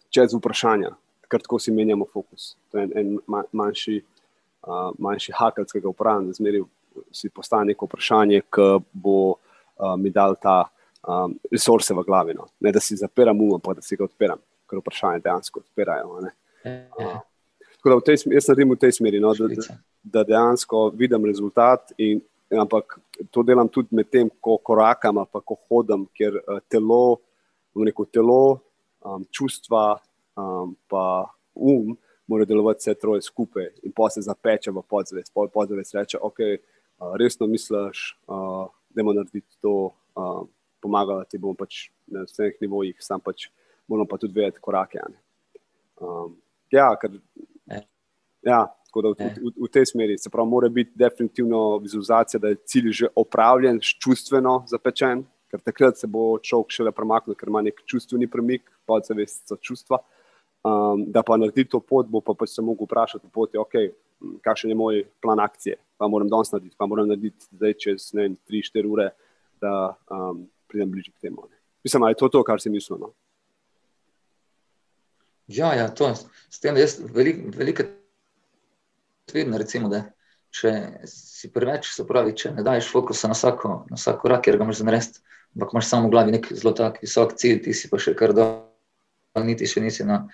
[0.08, 0.94] čez vprašanja,
[1.28, 2.54] ker tako si menjamo fokus.
[2.72, 4.00] To je en, en manjši,
[4.64, 6.64] uh, manjši hakelj, ki ga uporabljam, da zmeri
[7.14, 10.62] si postane neko vprašanje, ki bo uh, mi dal ta
[11.04, 12.38] um, resurse v glavi.
[12.38, 12.48] No.
[12.64, 16.20] Ne da si zapiram um, pa da si ga odpiram ker vprašanje dejansko odpirajo.
[16.20, 17.18] Uh,
[17.76, 19.48] tako da tej, jaz naredim v tej smeri, no, da,
[20.02, 21.94] da dejansko vidim rezultat.
[21.98, 22.98] In, ampak
[23.30, 27.20] to delam tudi med tem, ko korakam, pa ko hodim, ker uh, telo,
[27.74, 28.60] neko telo,
[29.06, 30.00] um, čustva,
[30.38, 31.04] um, pa
[31.54, 31.96] um,
[32.30, 35.32] mora delovati vse troje skupaj in pa se zapeče v podzavest.
[35.34, 36.38] Podzavest reče, ok.
[36.40, 40.42] uh, resno misliš, uh, da moramo narediti to, uh,
[40.80, 43.48] pomagati ti bomo pač na vseh nivojih, sam pač
[43.90, 45.02] moramo pa tudi vedeti korake.
[46.00, 46.36] Um,
[46.70, 47.18] ja, ker,
[48.46, 52.54] ja, tako da v, v, v tej smeri se pravi, mora biti definitivno vizualizacija, da
[52.54, 55.26] je cilj že opravljen, čustveno zapečen.
[55.50, 59.40] Ker takrat se bo človek šele premaknil, ker ima nek čustveni premik, pa se veš,
[59.50, 59.98] so čustva.
[60.62, 63.88] Um, da pa naredi to pot, bo pa pač se mogel vprašati, poti, okay,
[64.44, 68.84] kakšen je moj plan akcije, pa moram danes narediti, pa moram narediti zdaj čez 3-4
[68.86, 69.08] ure,
[69.60, 71.48] da um, pridem bližje k temu.
[71.48, 71.56] Ne.
[71.84, 73.00] Mislim, da je to to, kar si mislil.
[73.00, 73.12] No?
[75.50, 77.82] Ja, ja, to s tem, da jaz veliko velik
[79.34, 80.04] vidim, recimo, da
[80.54, 80.72] če
[81.10, 84.66] si preveč, se pravi, če ne daješ fokusa na vsako, na vsako rak, ker ga
[84.66, 85.22] moraš narediti,
[85.54, 88.34] ampak imaš samo v glavi nek zelo tak visok cilj, ti si pa še kar
[88.36, 88.56] dol,
[89.46, 90.24] niti še nisi na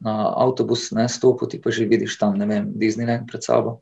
[0.00, 3.80] na avtobus, ne stopi, ti pa že vidiš tam, ne vem, Disneyland pred sabo,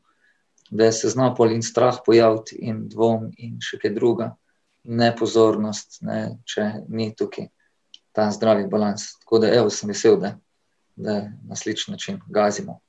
[0.71, 4.29] da se zna pol in strah pojaviti, in dvom, in še kaj druga,
[4.85, 7.49] nepozornost, ne, če ni tukaj
[8.15, 9.15] ta zdravi balans.
[9.19, 10.35] Tako da, evo, sem vesel, da,
[10.95, 12.79] da na sličen način gazimo.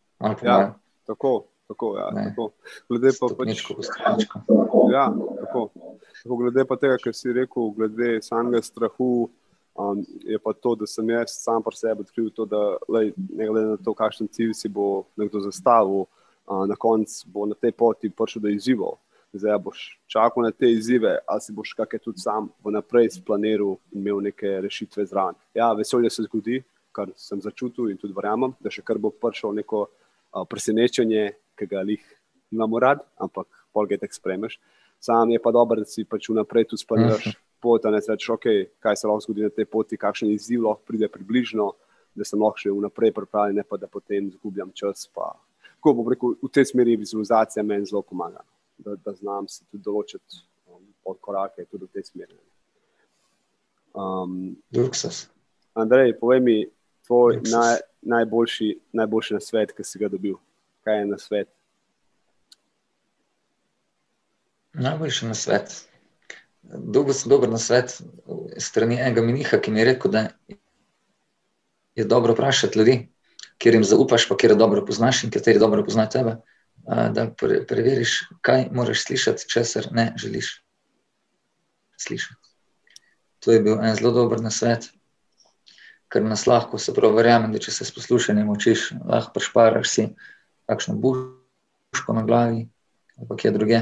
[0.42, 0.75] Ja,
[1.07, 2.51] tako, tako, ja, tako.
[2.88, 3.64] Glede pa pač.
[4.92, 5.71] Ja, tako.
[6.23, 9.29] Tako glede pa tega, kar si rekel, glede samega strahu.
[9.77, 13.47] Um, je pa to, da sem jaz sam po sebi odkril, to, da lej, ne
[13.47, 17.75] glede na to, kakšen cilj si bo nekdo zastavil, uh, na koncu bo na tej
[17.77, 18.97] poti prišel do izzivov.
[19.37, 24.01] Zdaj boš čakal na te izzive, ali si boš kakšne tudi sam vnaprej splaniral in
[24.01, 25.37] imel neke rešitve zraven.
[25.55, 26.62] Ja, veselje se zgodi,
[26.96, 31.68] kar sem začutil in tudi verjamem, da še kar bo prišel neko uh, presenečenje, ki
[31.70, 32.04] ga jih
[32.54, 34.56] imamo rad, ampak polge tek spremeš.
[35.00, 37.26] Sam je pa dobro, da si pač vnaprej tu splaniraš.
[37.26, 40.30] Uh -huh pot, da ne rečeš, okay, kaj se lahko zgodi na tej poti, kakšen
[40.30, 41.72] izziv lahko pride približno,
[42.14, 45.09] da sem lahko še vnaprej pripravljen, ne pa da potem izgubljam čas.
[45.14, 45.32] Pa.
[45.76, 48.44] Tako bom rekel, v tej smeri vizualizacija meni zelo pomaga,
[48.78, 52.38] da, da znam se tudi določiti um, od korake tudi v tej smeri.
[53.96, 54.56] Um,
[55.76, 56.56] Andrej, povej mi,
[57.07, 60.37] tvoj naj, najboljši, najboljši na svet, ki si ga dobil.
[60.85, 61.49] Kaj je na svet?
[64.75, 65.77] Najboljši na svet.
[66.62, 67.95] Dolgo sem dober na svet
[68.59, 70.29] strani enega miniha, ki mi je rekel, da
[71.97, 72.97] je dobro vprašati ljudi,
[73.59, 76.37] kjer jim zaupaš, pa kjer je dobro poznaš in kateri dobro poznajo tebe,
[76.87, 80.51] da pre, preveriš, kaj moraš slišati, česar ne želiš
[81.97, 82.40] slišati.
[83.40, 84.90] To je bil en zelo dober na svet,
[86.12, 90.09] ker nas lahko, se pravi, verjamem, da če se s poslušanjem učiš, lahko prešparaš si
[90.71, 92.66] kakšno buško na glavi
[93.16, 93.81] ali kje druge.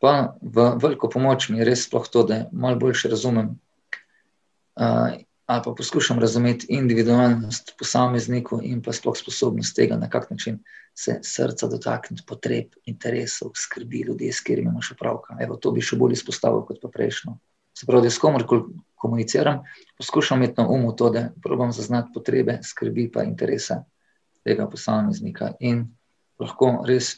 [0.00, 3.58] Pa v veliko pomoč mi je res sploh to, da malo boljše razumem
[5.50, 10.60] ali pa poskušam razumeti individualnost posamezniku in pa sploh sposobnost tega, na kak način
[10.94, 15.36] se srca dotakniti potreb, interesov, skrbi ljudi, s katerimi imaš opravka.
[15.40, 17.34] Evo, to bi še bolj izpostavil kot pa prejšnjo.
[17.74, 18.62] Se pravi, da s komorkoli
[19.00, 19.62] komuniciram,
[19.98, 23.80] poskušam imeti na umu to, da probam zaznati potrebe, skrbi pa interese
[24.44, 25.86] tega posameznika in
[26.40, 27.14] lahko res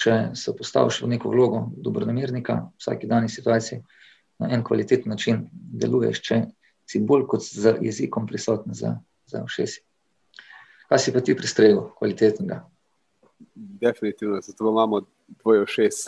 [0.00, 3.82] če se postaviš v neko vlogo dobronamernika, v vsaki dani situaciji,
[4.42, 6.40] na en kvaliteten način deluješ, če
[6.86, 9.80] si bolj kot z jezikom prisoten za, za všesi.
[10.86, 12.60] Kaj si pa ti pristregel, kvalitetnega?
[13.56, 16.04] Definitivno, zato imamo dvoje všes,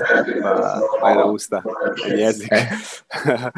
[1.00, 1.62] pa ena usta,
[2.06, 2.52] en jezik.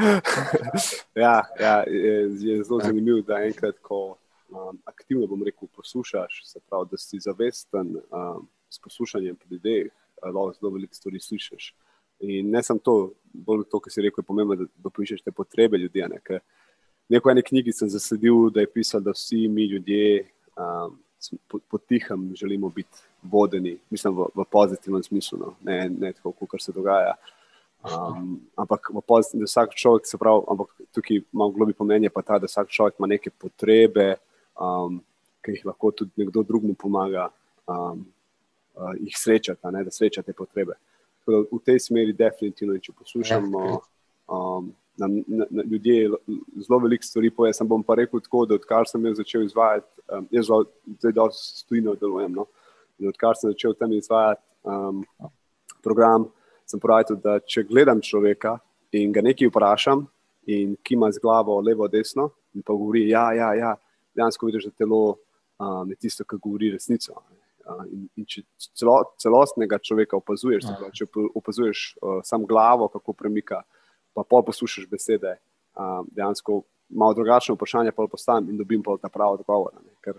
[1.25, 4.17] ja, ja, je, je zelo zanimivo, da enkrat, ko
[4.49, 9.93] um, aktivno, bom rekel, poslušaš, se pravi, da si zavesten um, s poslušanjem pri ljudeh,
[10.23, 11.75] lahko zelo veliko stvari slišiš.
[12.21, 15.79] In ne samo to, bolj to, kar si rekel, je pomembno, da dopišeš te potrebe
[15.79, 16.05] ljudi.
[16.09, 16.41] Ne?
[17.09, 20.99] Neko ene knjigi sem zasledil, da je pisal, da vsi mi ljudje um,
[21.71, 25.55] potihem po želimo biti vodeni, mislim v, v pozitivnem smislu, no?
[25.63, 27.15] ne, ne tako, kot se dogaja.
[27.81, 32.49] Um, ampak pozitiv, vsak človek se pravi, ampak tukaj malo globi pomenje pa ta, da
[32.49, 34.17] vsak človek ima neke potrebe,
[34.61, 35.01] um,
[35.45, 37.29] ki jih lahko tudi nekdo drugmu pomaga.
[37.67, 38.05] Um,
[38.75, 40.77] uh, jih srečati, ne, da srečate te potrebe.
[41.27, 43.79] Da, v tej smeri, definitivno, če poslušamo ja,
[44.33, 46.11] um, na, na, na ljudje,
[46.67, 47.55] zelo veliko stvari poje.
[47.57, 50.51] Sam bom pa rekel tako, da odkar sem jaz začel izvajati, um, jaz
[50.99, 52.37] zdaj dosti stojno delujem.
[52.37, 52.47] No?
[53.01, 55.05] In odkar sem začel tam izvajati um,
[55.83, 56.29] program,
[56.69, 58.59] sem pravil, da če gledam človeka
[58.93, 60.05] in ga nekaj vprašam,
[60.51, 63.75] in ki ima z glavo levo, desno, in pa govori, ja, ja, ja,
[64.17, 65.03] dejansko vidiš, da telo
[65.59, 67.23] um, je tisto, ki govori resnico.
[67.87, 68.43] In, in če
[68.75, 70.89] celo, celostnega človeka opazuješ, ja.
[70.97, 71.07] če
[71.39, 73.61] opazuješ uh, samo glavo, kako premika,
[74.15, 75.37] pa pol poslušaš besede,
[75.77, 79.73] uh, dejansko malo drugačno vprašanje pa postavim in dobim pa ta pravi odgovor.
[79.75, 79.95] Ne?
[80.01, 80.15] Ker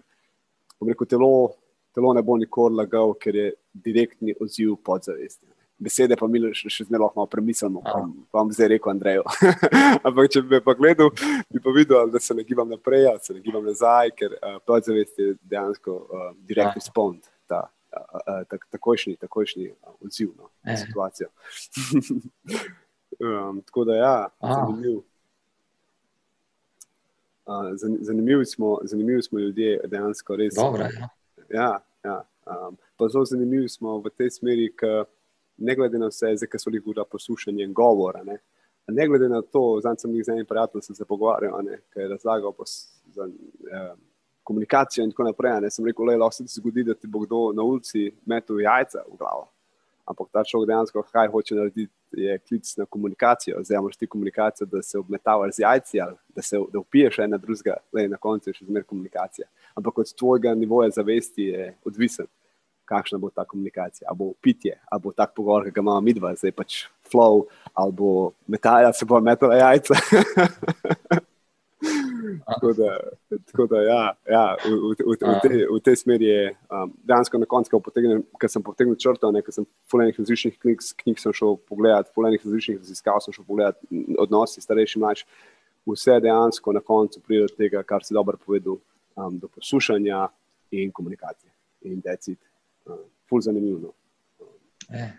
[0.88, 1.51] rekel, telo,
[1.95, 5.47] telo ne bo nikoli lagal, ker je direktni odziv podzavesti.
[5.82, 8.04] besede pa mi še, še zmeraj lahko premislimo, pa
[8.38, 9.23] vam zdaj rekel Andreju.
[10.08, 11.10] Ampak če bi pa gledal,
[11.49, 14.60] bi pa videl, da se ne gibam naprej, da se ne gibam nazaj, ker uh,
[14.67, 20.51] podzavest je dejansko uh, direkt respond, ta uh, uh, tak, takojšnji, takojšnji uh, odziv no,
[20.62, 21.32] na situacijo.
[23.21, 24.97] um, tako da ja, zanimiv.
[27.45, 30.55] Uh, zanimivi, smo, zanimivi smo ljudje, dejansko res.
[30.55, 31.10] Dobre, ja.
[31.49, 35.05] Ja, ja, um, pa zelo zanimivi smo v tej smeri, ker
[35.57, 38.23] ne glede na vse, zdaj, ki so jih ura poslušanje govora.
[38.23, 38.39] Ne,
[38.88, 41.60] ne glede na to, zdaj sem jih z enim prijateljem se pogovarjal,
[41.93, 42.53] ki je razlagal
[43.13, 43.93] za eh,
[44.43, 45.60] komunikacijo in tako naprej.
[45.62, 49.05] Ne, sem rekel, le lahko se zgodi, da ti bo kdo na ulici metel jajca
[49.07, 49.49] v glavo.
[50.05, 53.61] Ampak ta človek dejansko, kaj hoče narediti, je klic na komunikacijo.
[53.63, 57.37] Zdaj imaš ti komunikacijo, da se obmetavaš z jajci ali da se da upiješ ena
[57.37, 59.47] drugega, le na koncu je še zmer komunikacija.
[59.75, 62.27] Ampak od tvojega nivoja zavesti je odvisen
[62.91, 66.13] kakšna bo ta komunikacija, ali bo pitje, ali bo tak pogovor, ki ga imamo mi
[66.13, 69.95] dva, zdaj pač flow, ali bo metalja, se bo metala jajca.
[72.47, 72.97] tako, da,
[73.51, 77.47] tako da, ja, ja v, v, v, v, v tej smeri je um, dejansko na
[77.49, 77.81] koncu,
[78.41, 82.81] ker sem potegnil črto, ker sem fulejnih različnih knjig, knjig sem šel pogledat, fulejnih različnih
[82.81, 83.81] raziskav sem šel pogledat,
[84.21, 85.27] odnosi starejši in mlajši.
[85.89, 88.77] Vse dejansko na koncu pride do tega, kar si dobro povedal,
[89.17, 90.27] um, do poslušanja
[90.77, 91.49] in komunikacije.
[91.89, 92.38] In decid
[93.31, 93.79] ful zanimivo.
[93.79, 93.93] No.
[94.91, 95.12] Eh.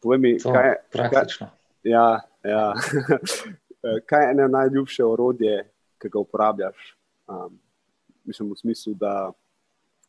[0.00, 1.46] Povej mi, kaj je praktično.
[1.46, 2.74] Kaj, ja, ja.
[4.06, 6.96] kaj je eno najljubše orodje, ki ga uporabljaš?
[7.28, 7.60] Um,
[8.24, 9.32] mislim, v smislu, da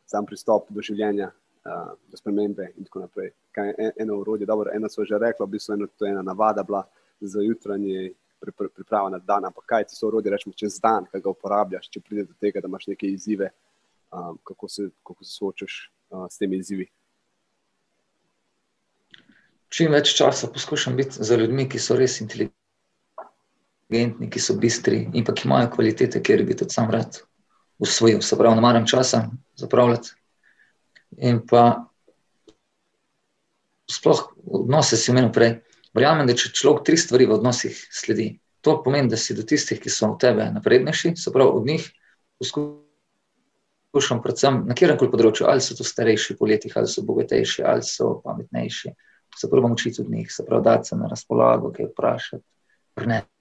[0.06, 1.32] sam pristop do življenja,
[1.66, 3.32] uh, do spremembe in tako naprej.
[3.56, 4.48] Kaj je eno orodje?
[4.48, 6.84] Dobro, eno so že rekla, v bistvu eno, to je ena navada bila
[7.22, 8.12] za jutranje.
[8.42, 12.02] Priprava na dan, ampak kaj ti so orodje, rečemo, čez dan, ki ga uporabljaš, če
[12.02, 13.52] pride do tega, da imaš neke izzive,
[14.10, 15.76] um, kako, se, kako se soočaš
[16.30, 16.88] s temi izzivi?
[19.70, 22.61] Čim več časa poskušam biti za ljudmi, ki so res inteligentni,
[23.92, 27.20] ki so bistri in pa ki imajo kvalitete, kjer bi tudi sam rad
[27.82, 28.22] usvojil.
[28.22, 29.26] Se pravi, ne maram časa
[29.60, 30.14] zapravljati.
[31.18, 31.92] In pa
[33.92, 35.58] sploh odnose si omenil prej.
[35.96, 38.30] Verjamem, da če človek tri stvari v odnosih sledi,
[38.64, 41.88] to pomeni, da si do tistih, ki so v tebe naprednejši, se pravi, od njih
[42.40, 47.66] poskušam predvsem na kjer koli področju, ali so to starejši po letih, ali so bogatejši,
[47.68, 48.94] ali so pametnejši.
[49.36, 52.44] Se pravim, učiti od njih, se pravi, da se na razpolago, kaj vprašati,
[52.96, 53.41] prenesti,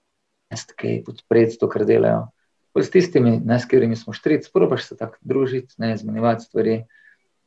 [0.50, 2.28] kaj podpreti to, kar delajo.
[2.72, 6.76] Pa s tistimi, ne, s katerimi smo štric, probaš se tako družiti, ne izmenjevati stvari.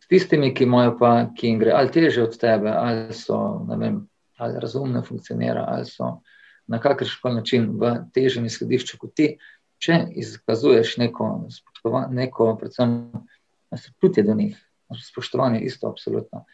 [0.03, 3.37] S tistimi, ki imajo pa, ki jim gre ali teže od tebe, ali so,
[3.69, 4.01] ne vem,
[4.37, 6.17] ali razumno funkcionira, ali so
[6.67, 9.29] na kakršen način v težjem izhodišču kot ti,
[9.83, 11.29] če izkazuješ neko
[12.09, 13.11] neko, predvsem,
[13.75, 14.57] sočutje do njih,
[15.03, 16.45] spoštovanje, isto, absolutno.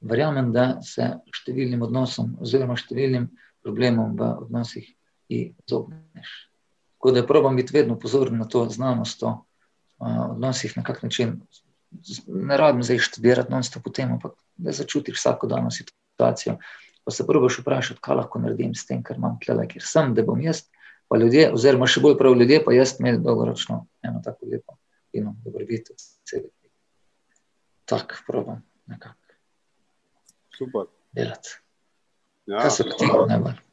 [0.00, 3.28] Verjamem, da se številnim odnosom, oziroma številnim
[3.64, 4.86] problemom v odnosih
[5.28, 6.50] izogneš.
[6.96, 9.44] Tako da probujem biti vedno pozoren na to znanost o
[9.98, 11.40] odnosih, na kak način.
[12.26, 16.58] Ne rabim zdaj študirati, no, sto potem, ampak da začutiš vsakodnevno situacijo.
[17.04, 20.22] Pa se še vprašati, kaj lahko naredim s tem, kar imam tle, ker sem, da
[20.22, 20.66] bom jaz
[21.08, 24.76] pa ljudje, oziroma še bolj prav ljudje, pa jaz imel dolgoročno eno tako lepo
[25.16, 26.48] in dobrobit od vsega.
[27.88, 29.38] Tako probam nekako.
[30.58, 30.90] Super.
[31.16, 31.56] Delati.
[32.46, 32.60] Ja.
[32.60, 33.67] Kaj se ti najbolj?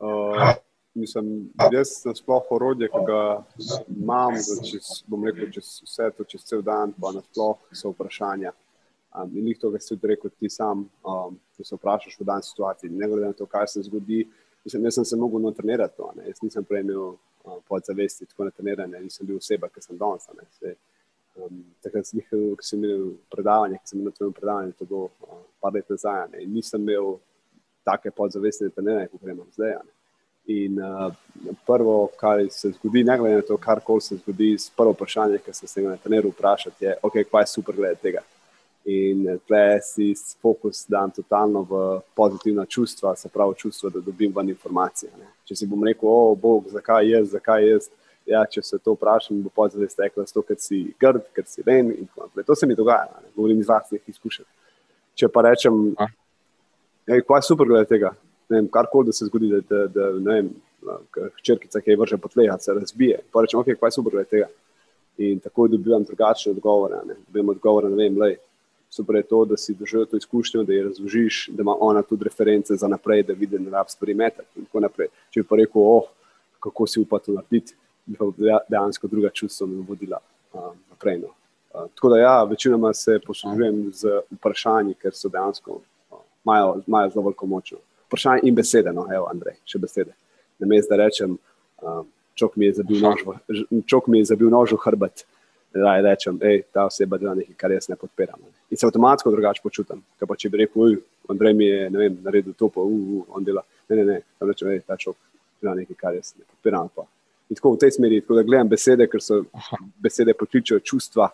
[0.00, 0.54] Uh,
[0.94, 3.22] mislim, jaz sem sploh orodje, ki ga
[3.92, 8.52] imam, čez, bom rekel, čez vse to, čez cel dan, pa na sploh so vprašanja.
[9.10, 12.42] Um, in njih to, kar si rekel ti sam, um, da se vprašaš v dan
[12.46, 14.24] situaciji, ne glede na to, kaj se zgodi,
[14.64, 16.12] Mislim, jaz sem se mogel natrenirati to.
[16.16, 16.26] Ne.
[16.28, 17.16] Jaz nisem prej imel uh,
[17.68, 20.28] podzavesti tako natrenirane, nisem bil oseba, ki sem danes.
[21.40, 25.40] Um, takrat, ko sem imel predavanje, ki sem imel na tvojem predavanju, to bo uh,
[25.60, 26.44] par let nazaj, ne.
[26.46, 27.16] nisem imel
[27.84, 29.76] take podzavesti natrenirane, kot imam zdaj.
[29.78, 29.96] Ne.
[30.50, 31.12] In uh,
[31.66, 35.54] prvo, kar se zgodi, ne glede na to, kar koli se zgodi, prvo vprašanje, ki
[35.54, 38.24] se ga na treneru vprašal, je, okay, kaj je super glede tega.
[38.90, 44.48] In tle si fokus dan totalno v pozitivna čustva, se pravi čustva, da dobim ven
[44.48, 45.10] informacije.
[45.18, 45.28] Ne.
[45.44, 47.90] Če si bom rekel, o Bog, zakaj jaz, zakaj jaz,
[48.26, 51.92] ja, če se to vprašam, bo pozitivno steklo, zato ker si grd, ker si len
[51.92, 52.48] in tako naprej.
[52.48, 53.30] To se mi dogaja, ne.
[53.36, 54.48] govorim iz vlastnih izkušenj.
[55.20, 55.76] Če pa rečem,
[57.10, 58.14] ej, kaj je super glede tega,
[58.72, 60.50] kar koli da se zgodi, da, da, da ne vem,
[61.42, 63.20] črkica, ki je vrže po tleh, se razbije.
[63.32, 64.48] Pa rečem, ok, kaj je super glede tega.
[65.20, 67.02] In tako dobivam drugačne odgovore.
[67.26, 68.38] Dobivam odgovore, ne vem, lej
[68.90, 72.24] super je to, da si doživel to izkušnjo, da ji razložiš, da ima ona tudi
[72.24, 74.64] reference za naprej, da vidi, da ne rabi stvari metati.
[75.30, 76.08] Če bi pa rekel, oh,
[76.60, 78.26] kako si upal to narediti, bi pa
[78.68, 80.18] dejansko druga čustva me vodila
[80.52, 81.20] uh, naprej.
[81.22, 81.30] No.
[81.74, 85.80] Uh, tako da, ja, večinoma se poslužujem z vprašanji, ker so dejansko
[86.44, 87.74] uh, imajo zelo veliko moč.
[88.08, 90.14] Vprašanje in besede, no, evo, Andrej, še besede.
[90.58, 91.36] Na mestu, da rečem,
[91.82, 93.22] um, čok mi je zabil nož,
[93.86, 95.24] čok mi je zabil nož v hrbet,
[95.74, 98.40] da rečem, hej, ta oseba dela nekaj, kar jaz ne podpiram.
[98.42, 98.50] Ne.
[98.70, 100.02] In se avtomatsko drugače počutim.
[100.18, 100.98] Ker pa če bi rekel, uj,
[101.30, 103.62] Andrej mi je, vem, naredil to, pa uj, on dela.
[103.88, 105.14] Ne, ne, ne, tam rečem, hej, ta čok
[105.62, 106.90] dela nekaj, kar jaz ne podpiram.
[106.94, 107.06] Pa.
[107.50, 109.40] In tako v tej smeri, tako da gledam besede, ker so
[110.02, 111.30] besede pokličajo čustva.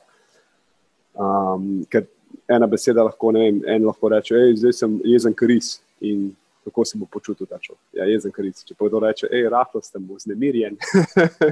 [1.17, 2.05] Um, ker
[2.49, 6.30] ena beseda lahko, ne vem, en lahko reče, hej, zdaj sem jezen kriz in
[6.66, 7.82] kako se bo počutil ta človek.
[7.94, 8.64] Ja, jezen kriz.
[8.66, 10.74] Če pa kdo reče, hej, rahlo sem vznemirjen,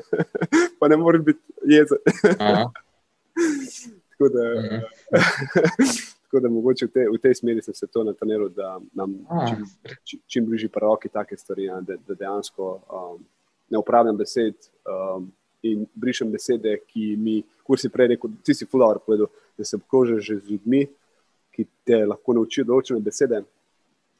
[0.81, 2.03] pa ne morem biti jezen.
[4.15, 4.51] tako da.
[6.35, 9.13] Tako da mogoče v, te, v tej smeri sem se to natreniral, da nam
[9.47, 9.61] čim,
[10.03, 13.21] čim, čim bližje proroki take stvari, ja, da, da dejansko um,
[13.71, 15.29] ne upravljam besed um,
[15.65, 19.77] in brišem besede, ki mi, kot si prej rekel, ti si fular povedal, da se
[19.77, 20.83] obkrožiš z ljudmi,
[21.55, 23.41] ki te lahko naučijo določene besede,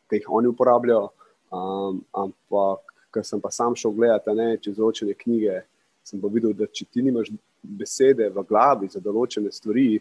[0.09, 1.09] ki jih oni uporabljajo.
[1.55, 5.61] Um, ampak, ker sem pa sam šel gledati ne, čez določene knjige,
[6.05, 7.31] sem pa videl, da če ti nimaš
[7.63, 10.01] besede v glavi za določene stvari,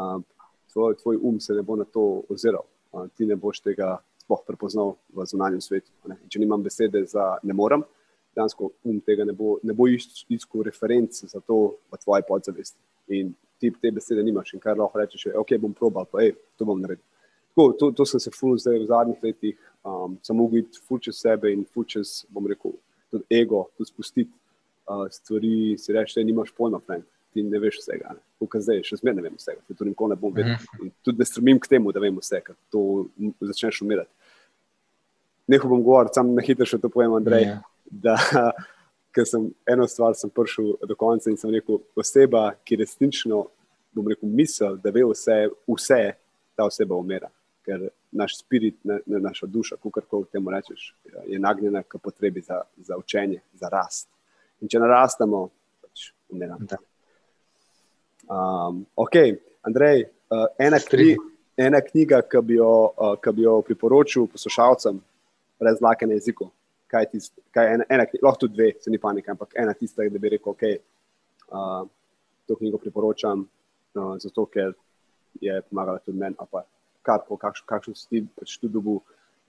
[0.00, 0.24] um,
[0.72, 2.64] tvoj, tvoj um se ne bo na to oziral.
[2.92, 5.92] Um, ti ne boš tega sploh prepoznal v zunanjem svetu.
[6.28, 7.84] Če nimam besede za ne morem,
[8.34, 12.78] dejansko um tega ne bo, ne bo iskal referenc za to v tvoji podzavesti.
[13.14, 16.66] In ti te besede nimaš in kar lahko rečeš, ok, bom probal, pa ej, to
[16.68, 17.04] bom naredil.
[17.54, 20.98] Tako, to, to sem se ful zdaj v zadnjih letih, um, sem mogel iti ful
[20.98, 22.74] čez sebe in ful čez, bom rekel,
[23.14, 24.32] tudi ego, tudi spustiti
[24.90, 27.06] uh, stvari, si reči, da nimaš pojma, friend.
[27.34, 28.12] Ti ne veš vsega,
[28.42, 30.54] kot zdaj, še zmeraj ne vem vsega, to nikoli ne bom vedel.
[30.54, 30.82] Mhm.
[30.82, 32.82] In tudi ne stremim k temu, da vem vse, ker to
[33.42, 34.10] začneš umirati.
[35.48, 37.46] Nehal bom govoriti, sam na hitro še to povem, Andrej.
[37.46, 37.60] Yeah.
[37.60, 38.16] Ja da
[39.14, 43.44] ker sem eno stvar sem prišel do konca in sem rekel, oseba, ki resnično,
[43.94, 45.36] bom rekel, misel, da ve vse,
[45.70, 46.00] vse
[46.56, 47.30] ta oseba umira.
[47.64, 50.90] Ker naš spirit, ne, ne naša duša, kako kar temu rečeš,
[51.30, 54.08] je nagnjena k potrebi za, za učenje, za rast.
[54.60, 55.46] In če narastemo,
[55.84, 56.82] pač umiramo.
[58.24, 59.16] Um, ok,
[59.64, 61.14] Andrej, uh, ena, kni,
[61.56, 64.98] ena knjiga, ki bi, uh, bi jo priporočil poslušalcem,
[65.60, 66.50] brez lake na jeziku
[66.94, 67.20] kaj je
[67.54, 70.52] kaj ena, ena, lahko tudi dve, se ni panika, ampak ena tista, da bi rekel,
[70.52, 70.62] ok,
[71.48, 71.88] uh,
[72.46, 73.46] to knjigo priporočam,
[73.94, 74.74] uh, zato ker
[75.42, 76.62] je pomagala tudi meni, pa
[77.02, 79.00] kar po kakšno, si ti pač tudi dobil,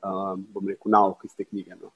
[0.01, 1.77] um, bom rekel, nauk iz te knjige.
[1.81, 1.93] No.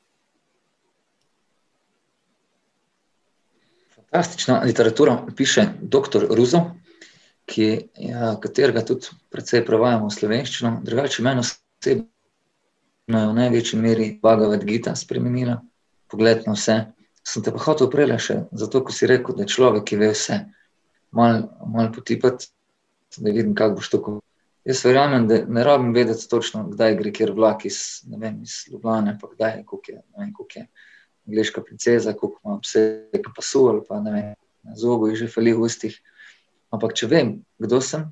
[3.96, 6.30] Fantastična literatura piše dr.
[6.38, 6.64] Ruzo,
[7.50, 7.68] ki,
[8.06, 12.10] ja, katerega tudi precej prevajamo v slovenščino, drugače meni osebno
[13.10, 15.58] me je v največji meri Bhagavad Gita spremenila,
[16.08, 16.78] pogled na vse.
[17.26, 20.12] Sem te pa hotel prej še, zato ko si rekel, da je človek, ki ve
[20.14, 20.38] vse,
[21.12, 22.50] malo mal potipati,
[23.18, 24.20] da vidim, kako boš to.
[24.70, 28.70] Jaz verjamem, da ne rabim vedeti točno, kdaj gre kjer vlak iz, ne vem, iz
[28.70, 30.68] Ljubljana, pa kdaj je, koliko je, ne vem, koliko je
[31.30, 32.84] angliška princeza, koliko ima pse,
[33.14, 34.28] ki pa so ali pa ne vem,
[34.66, 35.96] na zobu jih že fali v ustih.
[36.70, 38.06] Ampak če vem, kdo sem,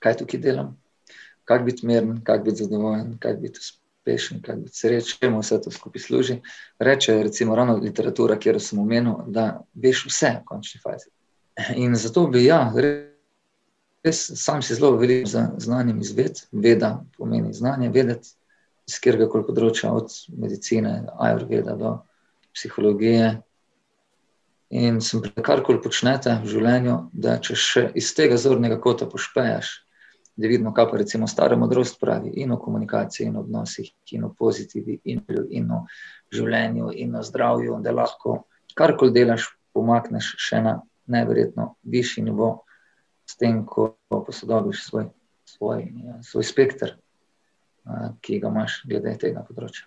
[0.00, 0.72] kaj tukaj delam,
[1.44, 5.60] kako biti miren, kako biti zadovoljen, kako biti uspešen uspešen, kaj se reče, čemu vse
[5.62, 6.40] to skupaj služi.
[6.78, 11.10] Reče, recimo, ravno literatura, kjer sem omenil, da veš vse v končni fazi.
[11.76, 12.72] In zato bi, ja,
[14.04, 18.28] res sam si zelo veliko za znanjem izved, veda pomeni znanje, vedeti
[18.88, 21.98] iz katerega koli področja, od medicine, ajurveda do
[22.54, 23.42] psihologije.
[24.70, 29.82] In sem pred karkoli počnete v življenju, da če še iz tega zornega kota pošpejaš,
[30.36, 34.24] da vidimo, kaj pa recimo stara modrost pravi in o komunikaciji, in o odnosih, in
[34.24, 35.20] o pozitivi, in,
[35.50, 35.84] in o
[36.32, 38.44] življenju, in o zdravju, da lahko
[38.78, 42.50] karkoli delaš, pomakneš še na neverjetno višji nivo,
[43.26, 45.10] s tem, ko posodobiš svoj,
[45.46, 45.84] svoj,
[46.26, 46.96] svoj spekter,
[47.84, 49.86] a, ki ga imaš glede tega področja.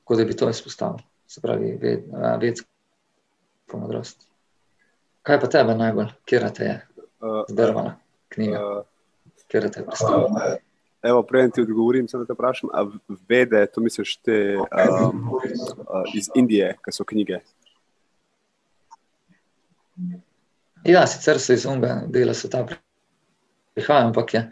[0.00, 2.06] Tako da bi to izpostavil, se pravi, ved,
[2.40, 4.24] vedsko modrost.
[5.26, 6.78] Kaj pa tebe najbolj, kje te je
[7.52, 7.98] zdrvala
[8.32, 8.62] knjiga?
[8.64, 8.89] Uh,
[9.50, 10.56] ker te predstavlja.
[11.02, 12.70] Evo, prej ti odgovorim, samo da te vprašam.
[13.28, 17.40] Vede, to misliš te um, uh, iz Indije, ki so knjige?
[20.84, 22.66] Ja, sicer so iz unga dela sveta
[23.74, 24.44] prihajajo, ampak je,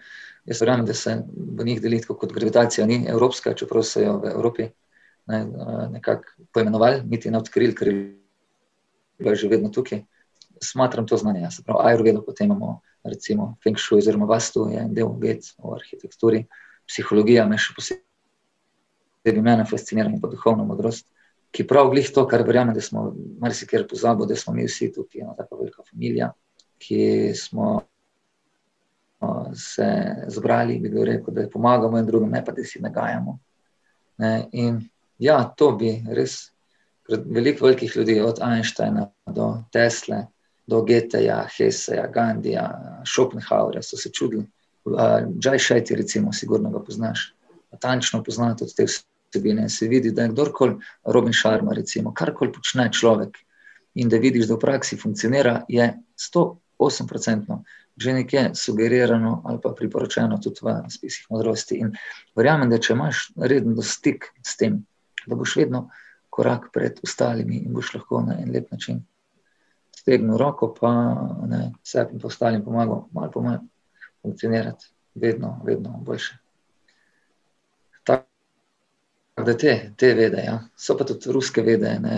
[0.48, 1.18] jaz verjamem, da se
[1.60, 4.70] v njih deli kot gravitacija, ni evropska, čeprav so jo v Evropi
[5.28, 5.44] ne,
[5.92, 10.04] nekako poimenovali, niti ne odkrili, ker je že vedno tukaj.
[10.62, 14.84] Smatram to znanje, ja, se pravi, ajurvedo, potem imamo recimo Feng Shui, oziroma Vastu, je
[14.94, 16.44] del ved o arhitekturi,
[16.88, 21.06] psihologija me še posebej mene fascinira in pa duhovna modrost,
[21.52, 23.08] ki prav glih to, kar verjamem, da smo
[23.40, 26.32] marsikaj pozabili, da smo mi vsi tukaj, ena tako velika familija,
[26.78, 27.78] ki smo
[29.56, 29.88] se
[30.28, 33.38] zbrali, bi rekel, da pomagamo in drugim, ne pa da si nagajamo.
[34.18, 34.48] Ne?
[34.52, 34.78] In
[35.18, 36.52] ja, to bi res,
[37.08, 40.26] veliko velikih ljudi, od Einsteina do Tesla,
[40.68, 42.68] do Geteja, Heseja, Gandija,
[43.06, 44.44] Schopenhauerja, so se čudili.
[45.40, 47.32] Džaj Šajti, recimo, sigurno ga poznaš.
[47.72, 49.68] Natančno poznate od te vsebine.
[49.68, 53.40] Se vidi, da je kdorkoli, Robin Sharma, recimo, karkoli počne človek
[53.94, 55.92] in da vidiš, da v praksi funkcionira, je
[56.78, 57.62] 108%
[57.98, 61.80] že nekje sugerirano ali pa priporočeno tudi v spisih modrosti.
[61.82, 61.96] In
[62.36, 64.84] verjamem, da če imaš reden stik s tem,
[65.26, 65.88] da boš vedno
[66.30, 69.02] korak pred ostalimi in boš lahko na en lep način
[70.08, 70.90] stegnil roko, pa
[71.46, 73.60] ne, sebi in ostalim pomagal, malo po malo
[74.22, 76.38] funkcionirati, vedno, vedno boljše.
[78.04, 78.24] Tako
[79.44, 80.60] da te, te vede, ja.
[80.76, 82.16] so pa tudi ruske vede, ne,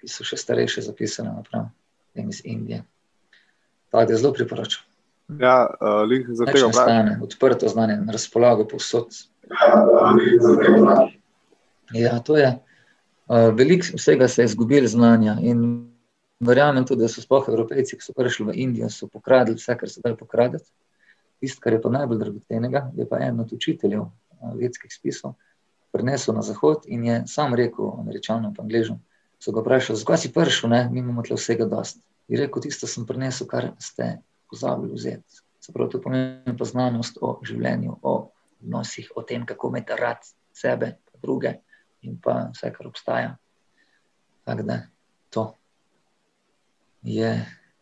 [0.00, 1.72] ki so še starejše zapisane napram
[2.14, 2.82] iz Indije.
[3.90, 4.84] Tako da zelo priporočam.
[5.40, 9.08] Ja, uh, za tega stane, odprto znanje, na razpolago povsod.
[11.94, 12.52] Ja, to je.
[13.26, 15.95] Uh, Veliko vsega se je izgubilo znanja in
[16.40, 19.90] verjamem tudi, da so spoh evropejci, ki so prišli v Indijo, so pokradili vse, kar
[19.90, 20.68] se da pokraditi.
[21.40, 25.34] Tisto, kar je pa najbolj dragocenega, je pa en od učiteljev uh, vedskih spisov,
[25.92, 29.00] prenesel na zahod in je sam rekel američanom in angližom,
[29.40, 30.88] so ga vprašali, zakaj si prišel, ne?
[30.92, 32.00] mi imamo tle vsega dost.
[32.28, 34.16] In rekel, tisto sem prenesel, kar ste
[34.50, 35.42] pozabili vzeti.
[35.60, 38.14] Se pravi, to pomeni pa znanost o življenju, o
[38.62, 40.24] odnosih, o tem, kako imeti rad
[40.56, 41.56] sebe, druge
[42.02, 43.36] in pa vse, kar obstaja.
[44.44, 44.80] Tako da
[45.30, 45.46] to
[47.06, 47.30] je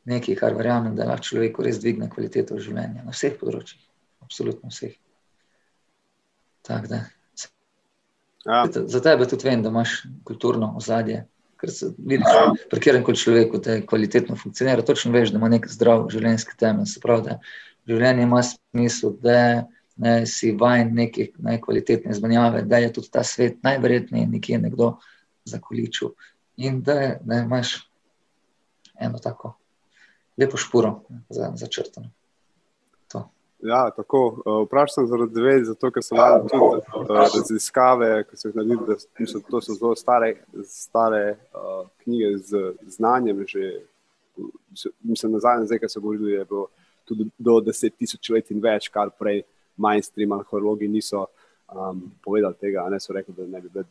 [0.05, 3.81] nekaj, kar verjamem, da lahko človeku res dvigne kvaliteto življenja na vseh področjih,
[4.25, 4.97] absolutno vseh.
[6.65, 7.05] Tako da.
[8.45, 8.65] Ja.
[8.69, 11.25] Za tebe tudi vem, da imaš kulturno ozadje
[11.65, 12.27] ker se vidiš,
[12.71, 16.91] pri katerem koli človeku te kvalitetno funkcionira, točno veš, da ima nek zdrav življenjski temelj.
[16.93, 17.39] Se pravi, da
[17.89, 19.39] življenje ima smisel, da
[19.97, 24.97] ne, si vajen nekih najkvalitetnejših izmenjave, da je tudi ta svet najverjetneje nekje nekdo
[25.49, 26.15] zakoličil
[26.57, 27.77] in da ne, imaš
[29.01, 29.55] eno tako
[30.37, 32.11] lepo špuro za, za črtanje.
[33.65, 34.43] Ja, tako.
[34.47, 38.59] Eh, vprašal sem zaradi dve, zato ker sem imel tudi uh, raziskave, ki so jih
[38.59, 40.35] naredili, da so, to so zelo stare,
[40.69, 42.61] stare uh, knjige z
[42.97, 43.41] znanjem.
[43.49, 43.71] Že,
[45.01, 46.67] mislim, na zadnje, zdaj, ki so govorili, je bilo
[47.09, 49.47] tudi do 10.000 let in več, kar prej
[49.81, 51.25] mainstream arheologi niso
[51.73, 52.87] um, povedali tega.
[52.91, 53.85] Ne so rekli, da ne bi bili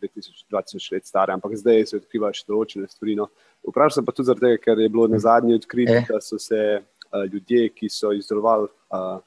[0.51, 3.17] 2000 let stare, ampak zdaj se odkrivajo še določene stvari.
[3.19, 3.29] No.
[3.67, 6.07] Vprašal sem pa tudi zaradi tega, ker je bilo na zadnje odkrito, eh.
[6.09, 8.71] da so se uh, ljudje, ki so izdelovali.
[8.93, 9.21] Uh,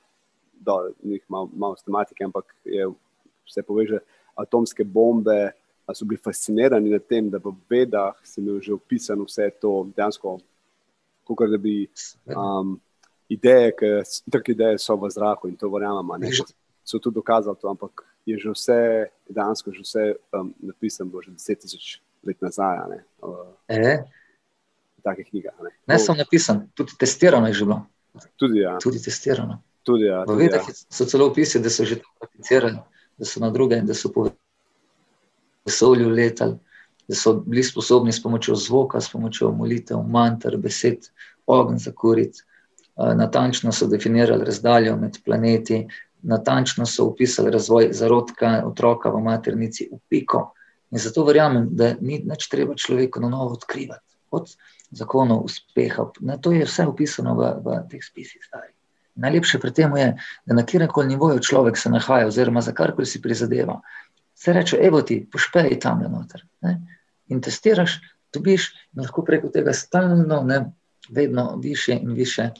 [0.66, 0.72] da
[1.02, 2.88] jih malo mal tematike, ampak je
[3.46, 3.98] vse poveže.
[4.34, 5.52] Atomske bombe
[5.94, 10.38] so bili fascinirani nad tem, da v vedah se je že opisano vse to dejansko,
[11.24, 11.86] kot da bi
[12.34, 12.80] um,
[13.28, 13.72] ideje,
[14.42, 16.18] ki ideje so v zraku in to verjamemo.
[16.84, 18.80] So tudi dokazali to, ampak je že vse,
[19.30, 20.04] dejansko že vse
[20.34, 22.78] um, napisano, bo že deset tisoč let nazaj.
[22.90, 24.02] Ne, uh, e?
[25.02, 25.54] Take knjige.
[25.62, 27.86] Ne, ne samo napisano, tudi testirano je že bilo.
[28.36, 28.78] Tudi, ja.
[28.82, 29.62] tudi testirano.
[29.82, 30.62] Tudi, ja, tudi, ja.
[30.90, 32.78] So celo opisi, da so že tam prakticirali,
[33.18, 34.26] da so na druge, da so po
[35.66, 36.58] vesolju letali,
[37.08, 41.06] da so bili sposobni s pomočjo zvoka, s pomočjo molitev, mantr, besed,
[41.46, 42.42] ogenj za kurit.
[42.96, 45.84] Natančno so definirali razdaljo med planeti,
[46.22, 50.52] natančno so opisali razvoj zarodka otroka v maternici v piko.
[50.90, 54.16] In zato verjamem, da ni več treba človeku na novo odkrivati.
[54.30, 54.50] Od
[54.90, 56.10] zakonov uspeha.
[56.20, 58.74] Na to je vse opisano v, v teh spisih starih.
[59.16, 60.08] Najlepše pri tem je,
[60.46, 63.80] da na kjer koli nivoju človek se nahaja, oziroma za karkoli si prizadeva.
[64.34, 66.44] Se reče, evo ti, pošpej tam noter.
[66.60, 66.76] Ne?
[67.32, 67.96] In testiraš,
[68.34, 70.66] dobiš in lahko preko tega stalno, ne,
[71.08, 72.50] vedno više in više.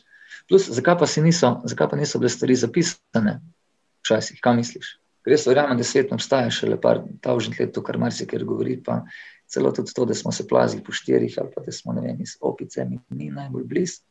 [0.49, 3.41] Plus, zakaj pa, niso, zakaj pa niso bile stvari zapisane
[4.05, 4.93] včasih, kaj misliš?
[5.27, 9.01] Jaz verjamem, da svet obstaja še le par tavžnih let, to kar marsikaj govori, pa
[9.51, 12.21] celo tudi to, da smo se plazili po štirih ali pa da smo, ne vem,
[12.23, 14.05] iz opice, mi ni najbolj blizu.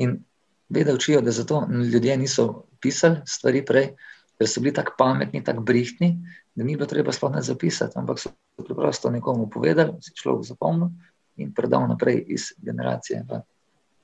[0.00, 0.22] In
[0.68, 3.88] Vede učijo, da zato ljudje niso pisali stvari prej,
[4.38, 6.16] ker so bili tako pametni, tako brihtni,
[6.54, 10.88] da ni bilo treba sploh ne zapisati, ampak so preprosto nekomu povedali, si človek zapomnil
[11.36, 13.40] in predal naprej iz generacije v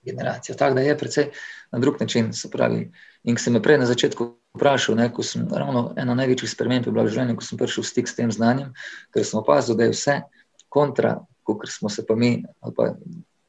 [0.02, 0.56] generacijo.
[0.56, 1.30] Tako da je precej
[1.72, 2.90] na drug način, pravi.
[3.24, 6.88] In ko sem me prej na začetku vprašal, ne, ko sem ravno ena največjih sprememb
[6.88, 8.72] bila v življenju, ko sem prišel v stik s tem znanjem,
[9.14, 10.20] ker sem opazil, da je vse
[10.68, 12.38] kontra, kot smo se pa mi,
[12.76, 12.94] pa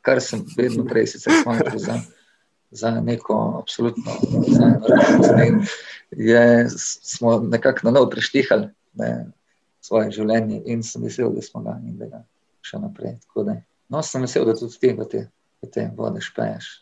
[0.01, 2.01] kar sem vedno prej sicer smatral za
[2.71, 4.11] za neko absolutno
[4.47, 5.63] zelo
[6.11, 6.67] je,
[7.13, 9.25] smo nekako na novo preštihali ne,
[9.81, 12.23] svoje življenje in sem vesel, da smo ga in da ga
[12.61, 13.17] še naprej.
[13.35, 13.55] Da,
[13.89, 15.23] no, sem vesel, da tudi ti v te,
[15.61, 16.81] v te vode špeješ.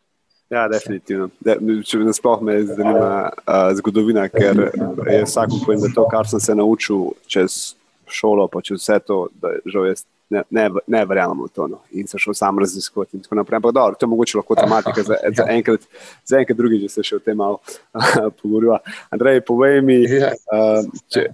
[0.49, 1.27] Ja, definitivno.
[1.45, 6.29] De, če me sploh me zanima uh, zgodovina, ker je vsak povem, da to, kar
[6.29, 7.75] sem se naučil čez
[8.09, 11.67] šolo, pa čez vse to, da žal jaz ne, ne, ne verjamem v to.
[11.69, 11.81] No.
[11.93, 13.59] In sem šel sam raziskovati in tako naprej.
[13.59, 15.85] Ampak dobro, to je mogoče lahko tematika za, za, enkrat,
[16.25, 17.59] za enkrat drugi, če se še o tem malo
[18.41, 18.79] pogovoriva.
[19.13, 20.81] Andrej, povej mi, uh,
[21.13, 21.27] če,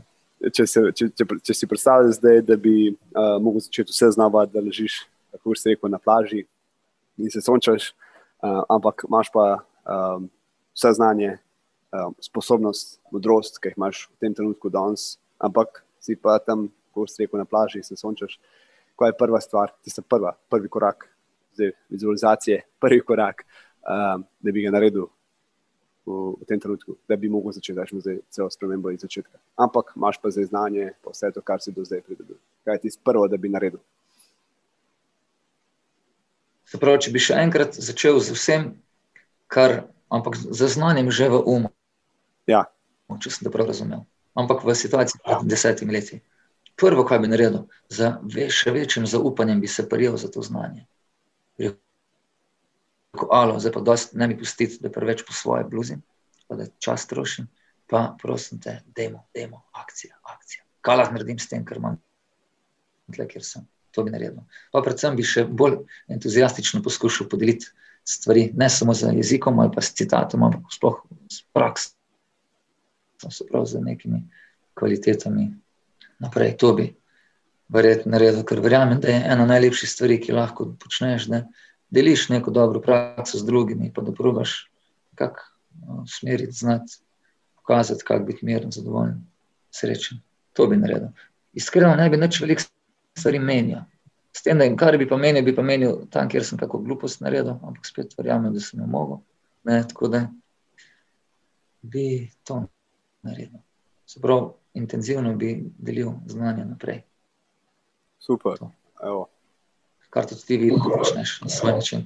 [0.49, 4.43] če, se, če, če, če si predstavljaj zdaj, da bi uh, mogel začeti vse znova,
[4.49, 6.43] da ležiš, tako si rekel, na plaži
[7.17, 7.93] in se sončaš.
[8.43, 9.45] Uh, ampak imaš pa
[9.87, 10.29] um,
[10.75, 11.37] vse znanje,
[11.93, 17.07] um, sposobnost, modrost, ki jih imaš v tem trenutku danes, ampak si pa tam, ko
[17.07, 18.37] si rekel, na plaži, se sončaš.
[18.99, 21.07] Kaj je prva stvar, tista prva, prvi korak,
[21.55, 23.45] zdaj vizualizacije, prvi korak,
[23.81, 25.09] um, da bi ga naredil
[26.05, 29.39] v, v tem trenutku, da bi lahko začel zdaj celo spremembo iz začetka.
[29.57, 32.37] Ampak imaš pa zdaj znanje, pa vse to, kar si do zdaj pridobil.
[32.67, 33.81] Kaj je tisto prvo, da bi naredil?
[36.65, 38.63] Se pravi, če bi še enkrat začel z vsem,
[39.51, 41.69] kar, ampak z znanjem že v umu.
[42.49, 42.65] Ja.
[43.21, 44.05] Če sem to prav razumel.
[44.33, 46.19] Ampak v situaciji pred desetimi leti.
[46.75, 48.17] Prvo, kar bi naredil, za
[48.51, 50.83] še večjim zaupanjem bi se prijel za to znanje.
[51.61, 56.01] Rekel, alo, zdaj pa dost ne mi pustiti, da preveč po svoje bluzim,
[56.49, 57.47] pa da čas trošim,
[57.87, 60.65] pa prosim te, demo, demo, akcija, akcija.
[60.83, 61.95] Kaj lahko naredim s tem, kar imam
[63.15, 63.63] tle, kjer sem
[63.95, 64.43] to bi naredil.
[64.71, 65.79] Pa predvsem bi še bolj
[66.11, 67.71] entuzijastično poskušal podeliti
[68.05, 70.99] stvari, ne samo z jezikom ali pa s citatom, ampak sploh
[71.31, 71.95] s prakso,
[73.29, 74.21] se pravi z nekimi
[74.77, 75.47] kvalitetami
[76.19, 76.57] naprej.
[76.61, 76.91] To bi
[77.69, 81.41] verjetno naredil, ker verjamem, da je ena najlepših stvari, ki lahko počneš, da
[81.89, 84.67] deliš neko dobro prakso z drugimi, pa da probaš
[85.15, 85.41] kako
[85.87, 86.99] no, smeriti, znati,
[87.55, 89.23] pokazati, kako biti miren, zadovoljen,
[89.71, 90.21] srečen.
[90.53, 91.09] To bi naredil.
[91.53, 92.67] Iskreno, ne bi nič veliko
[93.17, 93.85] stvari menja.
[94.35, 97.21] S tem, da kar bi pa menil, bi pa menil tam, kjer sem kako glupost
[97.23, 99.21] naredil, ampak spet verjamem, da sem jo mogel.
[99.63, 100.25] Ne, tako da
[101.81, 102.65] bi to
[103.23, 103.61] naredil.
[104.05, 107.01] Se pravi, intenzivno bi delil znanje naprej.
[108.19, 108.59] Super.
[110.09, 112.05] Kar tudi ti vidiš, da počneš na svoj način.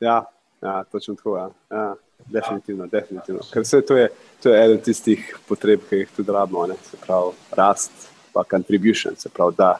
[0.00, 0.24] Ja,
[0.62, 1.36] ja točno tako.
[1.36, 1.50] Ja.
[1.70, 1.94] Ja,
[2.26, 3.40] definitivno, definitivno.
[3.52, 4.08] Ker vse to je,
[4.42, 6.74] to je eden tistih potreb, ki jih tudi rabimo, ne?
[6.82, 9.76] se pravi, rast, pa contribution, se pravi, da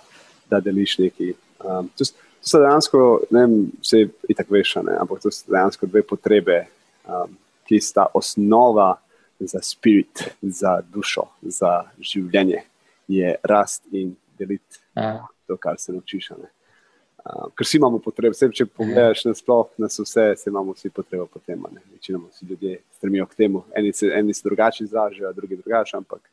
[0.51, 1.35] da deliš nekaj.
[1.65, 5.51] Um, to, to so dejansko, ne vem, vse je tako veš, ne, ampak to so
[5.51, 6.61] dejansko dve potrebe,
[7.09, 7.33] um,
[7.67, 8.93] ki sta osnova
[9.41, 12.63] za spirit, za dušo, za življenje,
[13.09, 15.27] je rast in deliti ja.
[15.47, 16.31] to, kar se naučiš.
[16.37, 20.93] Uh, ker vsi imamo potrebe, vse, če pogledaš na sploh, nas vse, vse imamo vsi
[20.95, 21.65] potrebo po tem.
[21.93, 23.65] Večinoma si ljudje stremijo k temu.
[23.75, 26.31] Eni se, eni se drugače izražajo, drugi drugače, ampak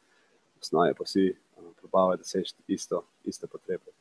[0.61, 1.26] osnovno je pa vsi
[1.84, 3.91] probavajo doseči isto, isto potrebe.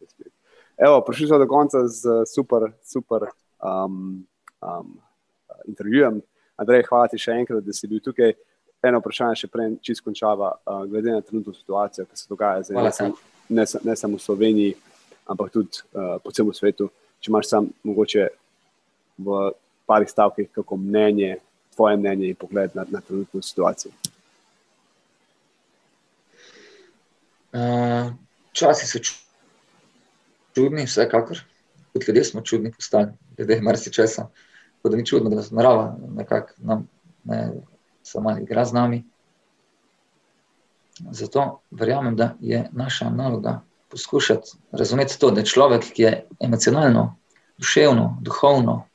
[0.78, 3.26] Evo, prišli smo do konca z super, super
[3.62, 4.24] um,
[4.62, 4.94] um,
[5.68, 6.22] intervjujem.
[6.56, 8.34] Andrej, hvala ti še enkrat, da si bil tukaj.
[8.82, 12.82] Eno vprašanje še prej, čisto končava, uh, glede na trenutno situacijo, ki se dogaja zdaj,
[12.82, 13.12] ne, sam,
[13.46, 14.72] ne, ne samo v Sloveniji,
[15.30, 16.88] ampak tudi uh, po celem svetu.
[17.22, 18.26] Če imaš sam mogoče
[19.22, 19.52] v
[19.86, 21.36] parih stavkih, kako mnenje,
[21.76, 23.94] tvoje mnenje in pogled na, na trenutno situacijo.
[27.52, 28.12] Uh,
[28.52, 28.98] časi so
[30.54, 31.40] čudni, vsekakor.
[31.92, 34.28] Kot ljudje smo čudni postali, glede marsičesa.
[34.76, 36.88] Tako da ni čudno, da narava nekako nam
[37.24, 37.52] ne,
[38.02, 39.02] sama igra z nami.
[41.10, 47.16] Zato verjamem, da je naša naloga poskušati razumeti to, da je človek, ki je emocionalno,
[47.58, 48.86] duševno, duhovno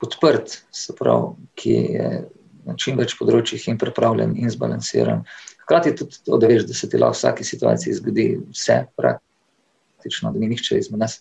[0.00, 2.28] podprt, se pravi, ki je
[2.64, 5.24] na čim več področjih in pripravljen in zbalansiran,
[5.68, 8.24] Hkrati tudi to, da veš, da se ti lahko v vsaki situaciji zgodi
[8.56, 11.18] vse, praktično, da ni nihče izmed nas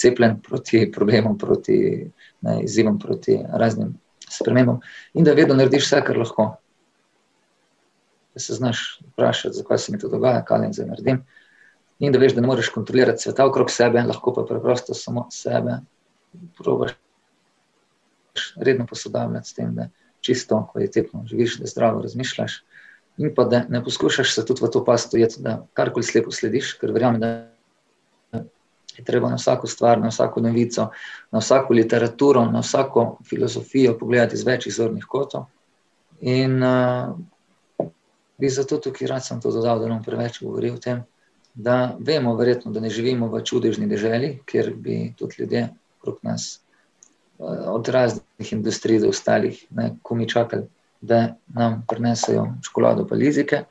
[0.00, 1.76] cepljen proti problemom, proti
[2.40, 3.92] ne, izzivom, proti raznim
[4.30, 4.78] spremembam,
[5.12, 6.46] in da vedno narediš vse, kar lahko.
[8.32, 11.20] Da se znaš vprašati, zakaj se mi to dogaja, kaj jim zdaj naredim.
[12.00, 15.76] In da veš, da ne moreš kontrolirati sveta okrog sebe, lahko pa preprosto samo sebe.
[16.56, 16.96] Probaš
[18.56, 19.90] redno posodabljati s tem, da
[20.24, 22.62] čisto kvalitetno živiš, da zdravo razmišljaš
[23.20, 26.72] in pa da ne poskušaš se tudi v to past ujeti, da karkoli slepo slediš,
[26.80, 27.28] ker verjamem, da
[28.96, 30.88] je treba na vsako stvar, na vsako novico,
[31.30, 35.44] na vsako literaturo, na vsako filozofijo pogledati z večjih zornih kotov.
[36.20, 37.12] In uh,
[38.38, 41.04] bi zato tukaj rad sem to dodal, da nam preveč govori o tem,
[41.54, 45.68] da vemo verjetno, da ne živimo v čudežni deželi, kjer bi tudi ljudje
[45.98, 46.60] okrog nas
[47.40, 50.68] od raznih industrij do ostalih, ne, ko mi čakali
[51.00, 53.64] da nam prinesajo čokolado pa lizike,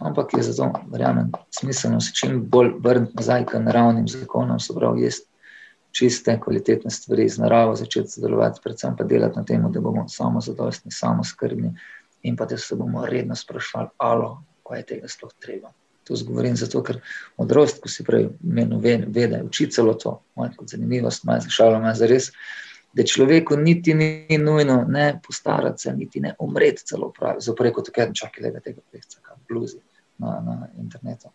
[0.00, 5.02] ampak je zato, verjamem, smiselno se čim bolj vrniti nazaj k naravnim zakonom, se pravi,
[5.02, 5.30] jesti
[5.92, 10.40] čiste, kvalitetne stvari z naravo, začeti sodelovati, predvsem pa delati na tem, da bomo samo
[10.40, 11.74] zadostni, samo skrbni
[12.22, 15.72] in pa da se bomo redno sprašvali, alo, kaj je tega sploh treba.
[16.04, 17.00] To zgovorim zato, ker
[17.38, 21.80] modrost, ko si prej menil, vede, uči celo to, malo kot zanimivost, malo za šalo,
[21.80, 22.30] malo za res,
[22.92, 27.86] da človeku niti ni nujno ne postarati se, niti ne umreti celo pravi, zaprej kot
[27.90, 29.78] tukaj, čakaj, lega tega pevca, kam bluzi
[30.18, 31.30] na, na internetu.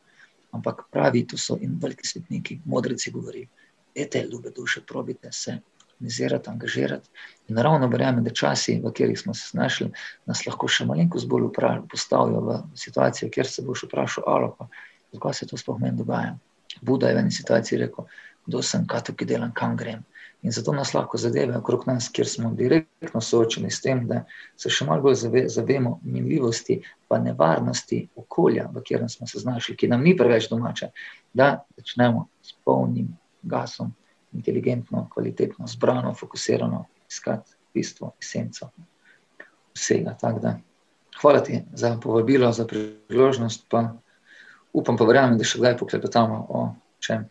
[0.52, 3.48] Ampak pravi, to so in veliki svetniki, modrici govorijo,
[3.96, 5.58] ete, ljube duše, probite se,
[5.96, 7.10] organizirati, angažirati.
[7.48, 9.92] In naravno verjamem, da časi, v katerih smo se znašli,
[10.26, 11.50] nas lahko še malenkost bolj
[11.90, 14.68] postavijo v situacijo, kjer se boš vprašal, ali pa
[15.14, 16.38] zakaj se to sploh meni dogaja.
[16.82, 18.06] Buda je v eni situaciji rekel,
[18.46, 20.04] kdo sem, kaj tukaj delam, kam grem.
[20.46, 24.20] In zato nas lahko zadeve okrog nas, kjer smo direktno soočeni s tem, da
[24.62, 26.76] se še malo bolj zave, zavemo minljivosti,
[27.10, 30.92] pa nevarnosti okolja, v katerem smo se znašli, ki nam ni preveč domače,
[31.34, 31.48] da
[31.80, 33.08] začnemo s polnim
[33.42, 33.90] gasom
[34.38, 38.70] inteligentno, kvalitetno, zbrano, fokusirano, iskati bistvo, esenco
[39.74, 40.14] vsega.
[40.46, 40.54] Da,
[41.22, 43.66] hvala ti za povabilo, za priložnost.
[43.70, 43.88] Pa
[44.74, 46.64] upam, pa verjamem, da še kdaj poklepetamo o
[47.02, 47.26] čem,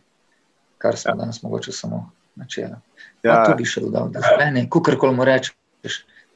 [0.83, 1.19] kar smo ja.
[1.23, 2.81] danes mogoče samo načela.
[3.23, 3.43] Ja.
[3.45, 5.55] Tu bi še dodal, da je meni, kar koli mu rečeš,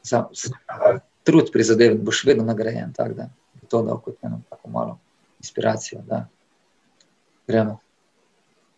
[0.03, 2.93] za, za trud prizadeven, boš vedno nagrajen.
[2.95, 3.29] Tak, da,
[3.69, 4.97] to da kot eno tako malo
[5.39, 6.25] inspiracijo, da
[7.47, 7.79] gremo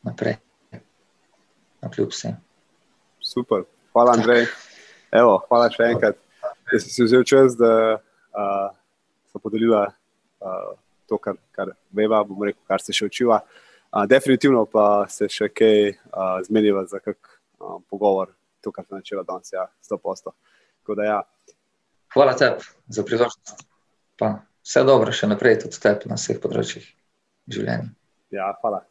[0.08, 0.38] naprej
[1.82, 2.36] na kljub vsem.
[3.22, 3.64] Super,
[3.94, 4.46] hvala, Andrej.
[5.12, 8.70] Evo, hvala še enkrat, da si si vzel čas, da uh,
[9.32, 10.72] so podelila uh,
[11.10, 13.42] to, kar, kar veva, bomo rekel, kar se še učiva.
[13.42, 13.71] Uh,
[14.08, 17.18] definitivno pa se še kaj uh, zmeniva za kak
[17.60, 18.32] uh, pogovor,
[18.64, 20.32] to, kar se načela danes, ja, 100%.
[21.06, 21.22] Ja.
[22.14, 23.66] Hvala tebi za priložnost.
[24.20, 24.32] Pa
[24.64, 26.88] vse dobro še naprej, tudi tebi na vseh področjih
[27.52, 27.92] življenja.
[28.32, 28.86] Ja, hvala.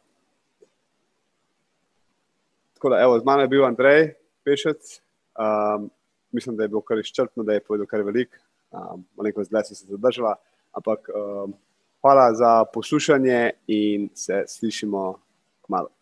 [2.77, 4.13] Tako da, evo, z mano je bil Andrej
[4.45, 5.01] Pešec.
[5.37, 5.89] Um,
[6.33, 8.37] mislim, da je bilo kar izčrpno, da je povedal kar velik.
[8.71, 10.35] Um, Malo zdaj sem se zadržala.
[10.77, 11.53] Ampak um,
[12.01, 15.19] hvala za poslušanje in se slišimo
[15.65, 16.00] kmalo.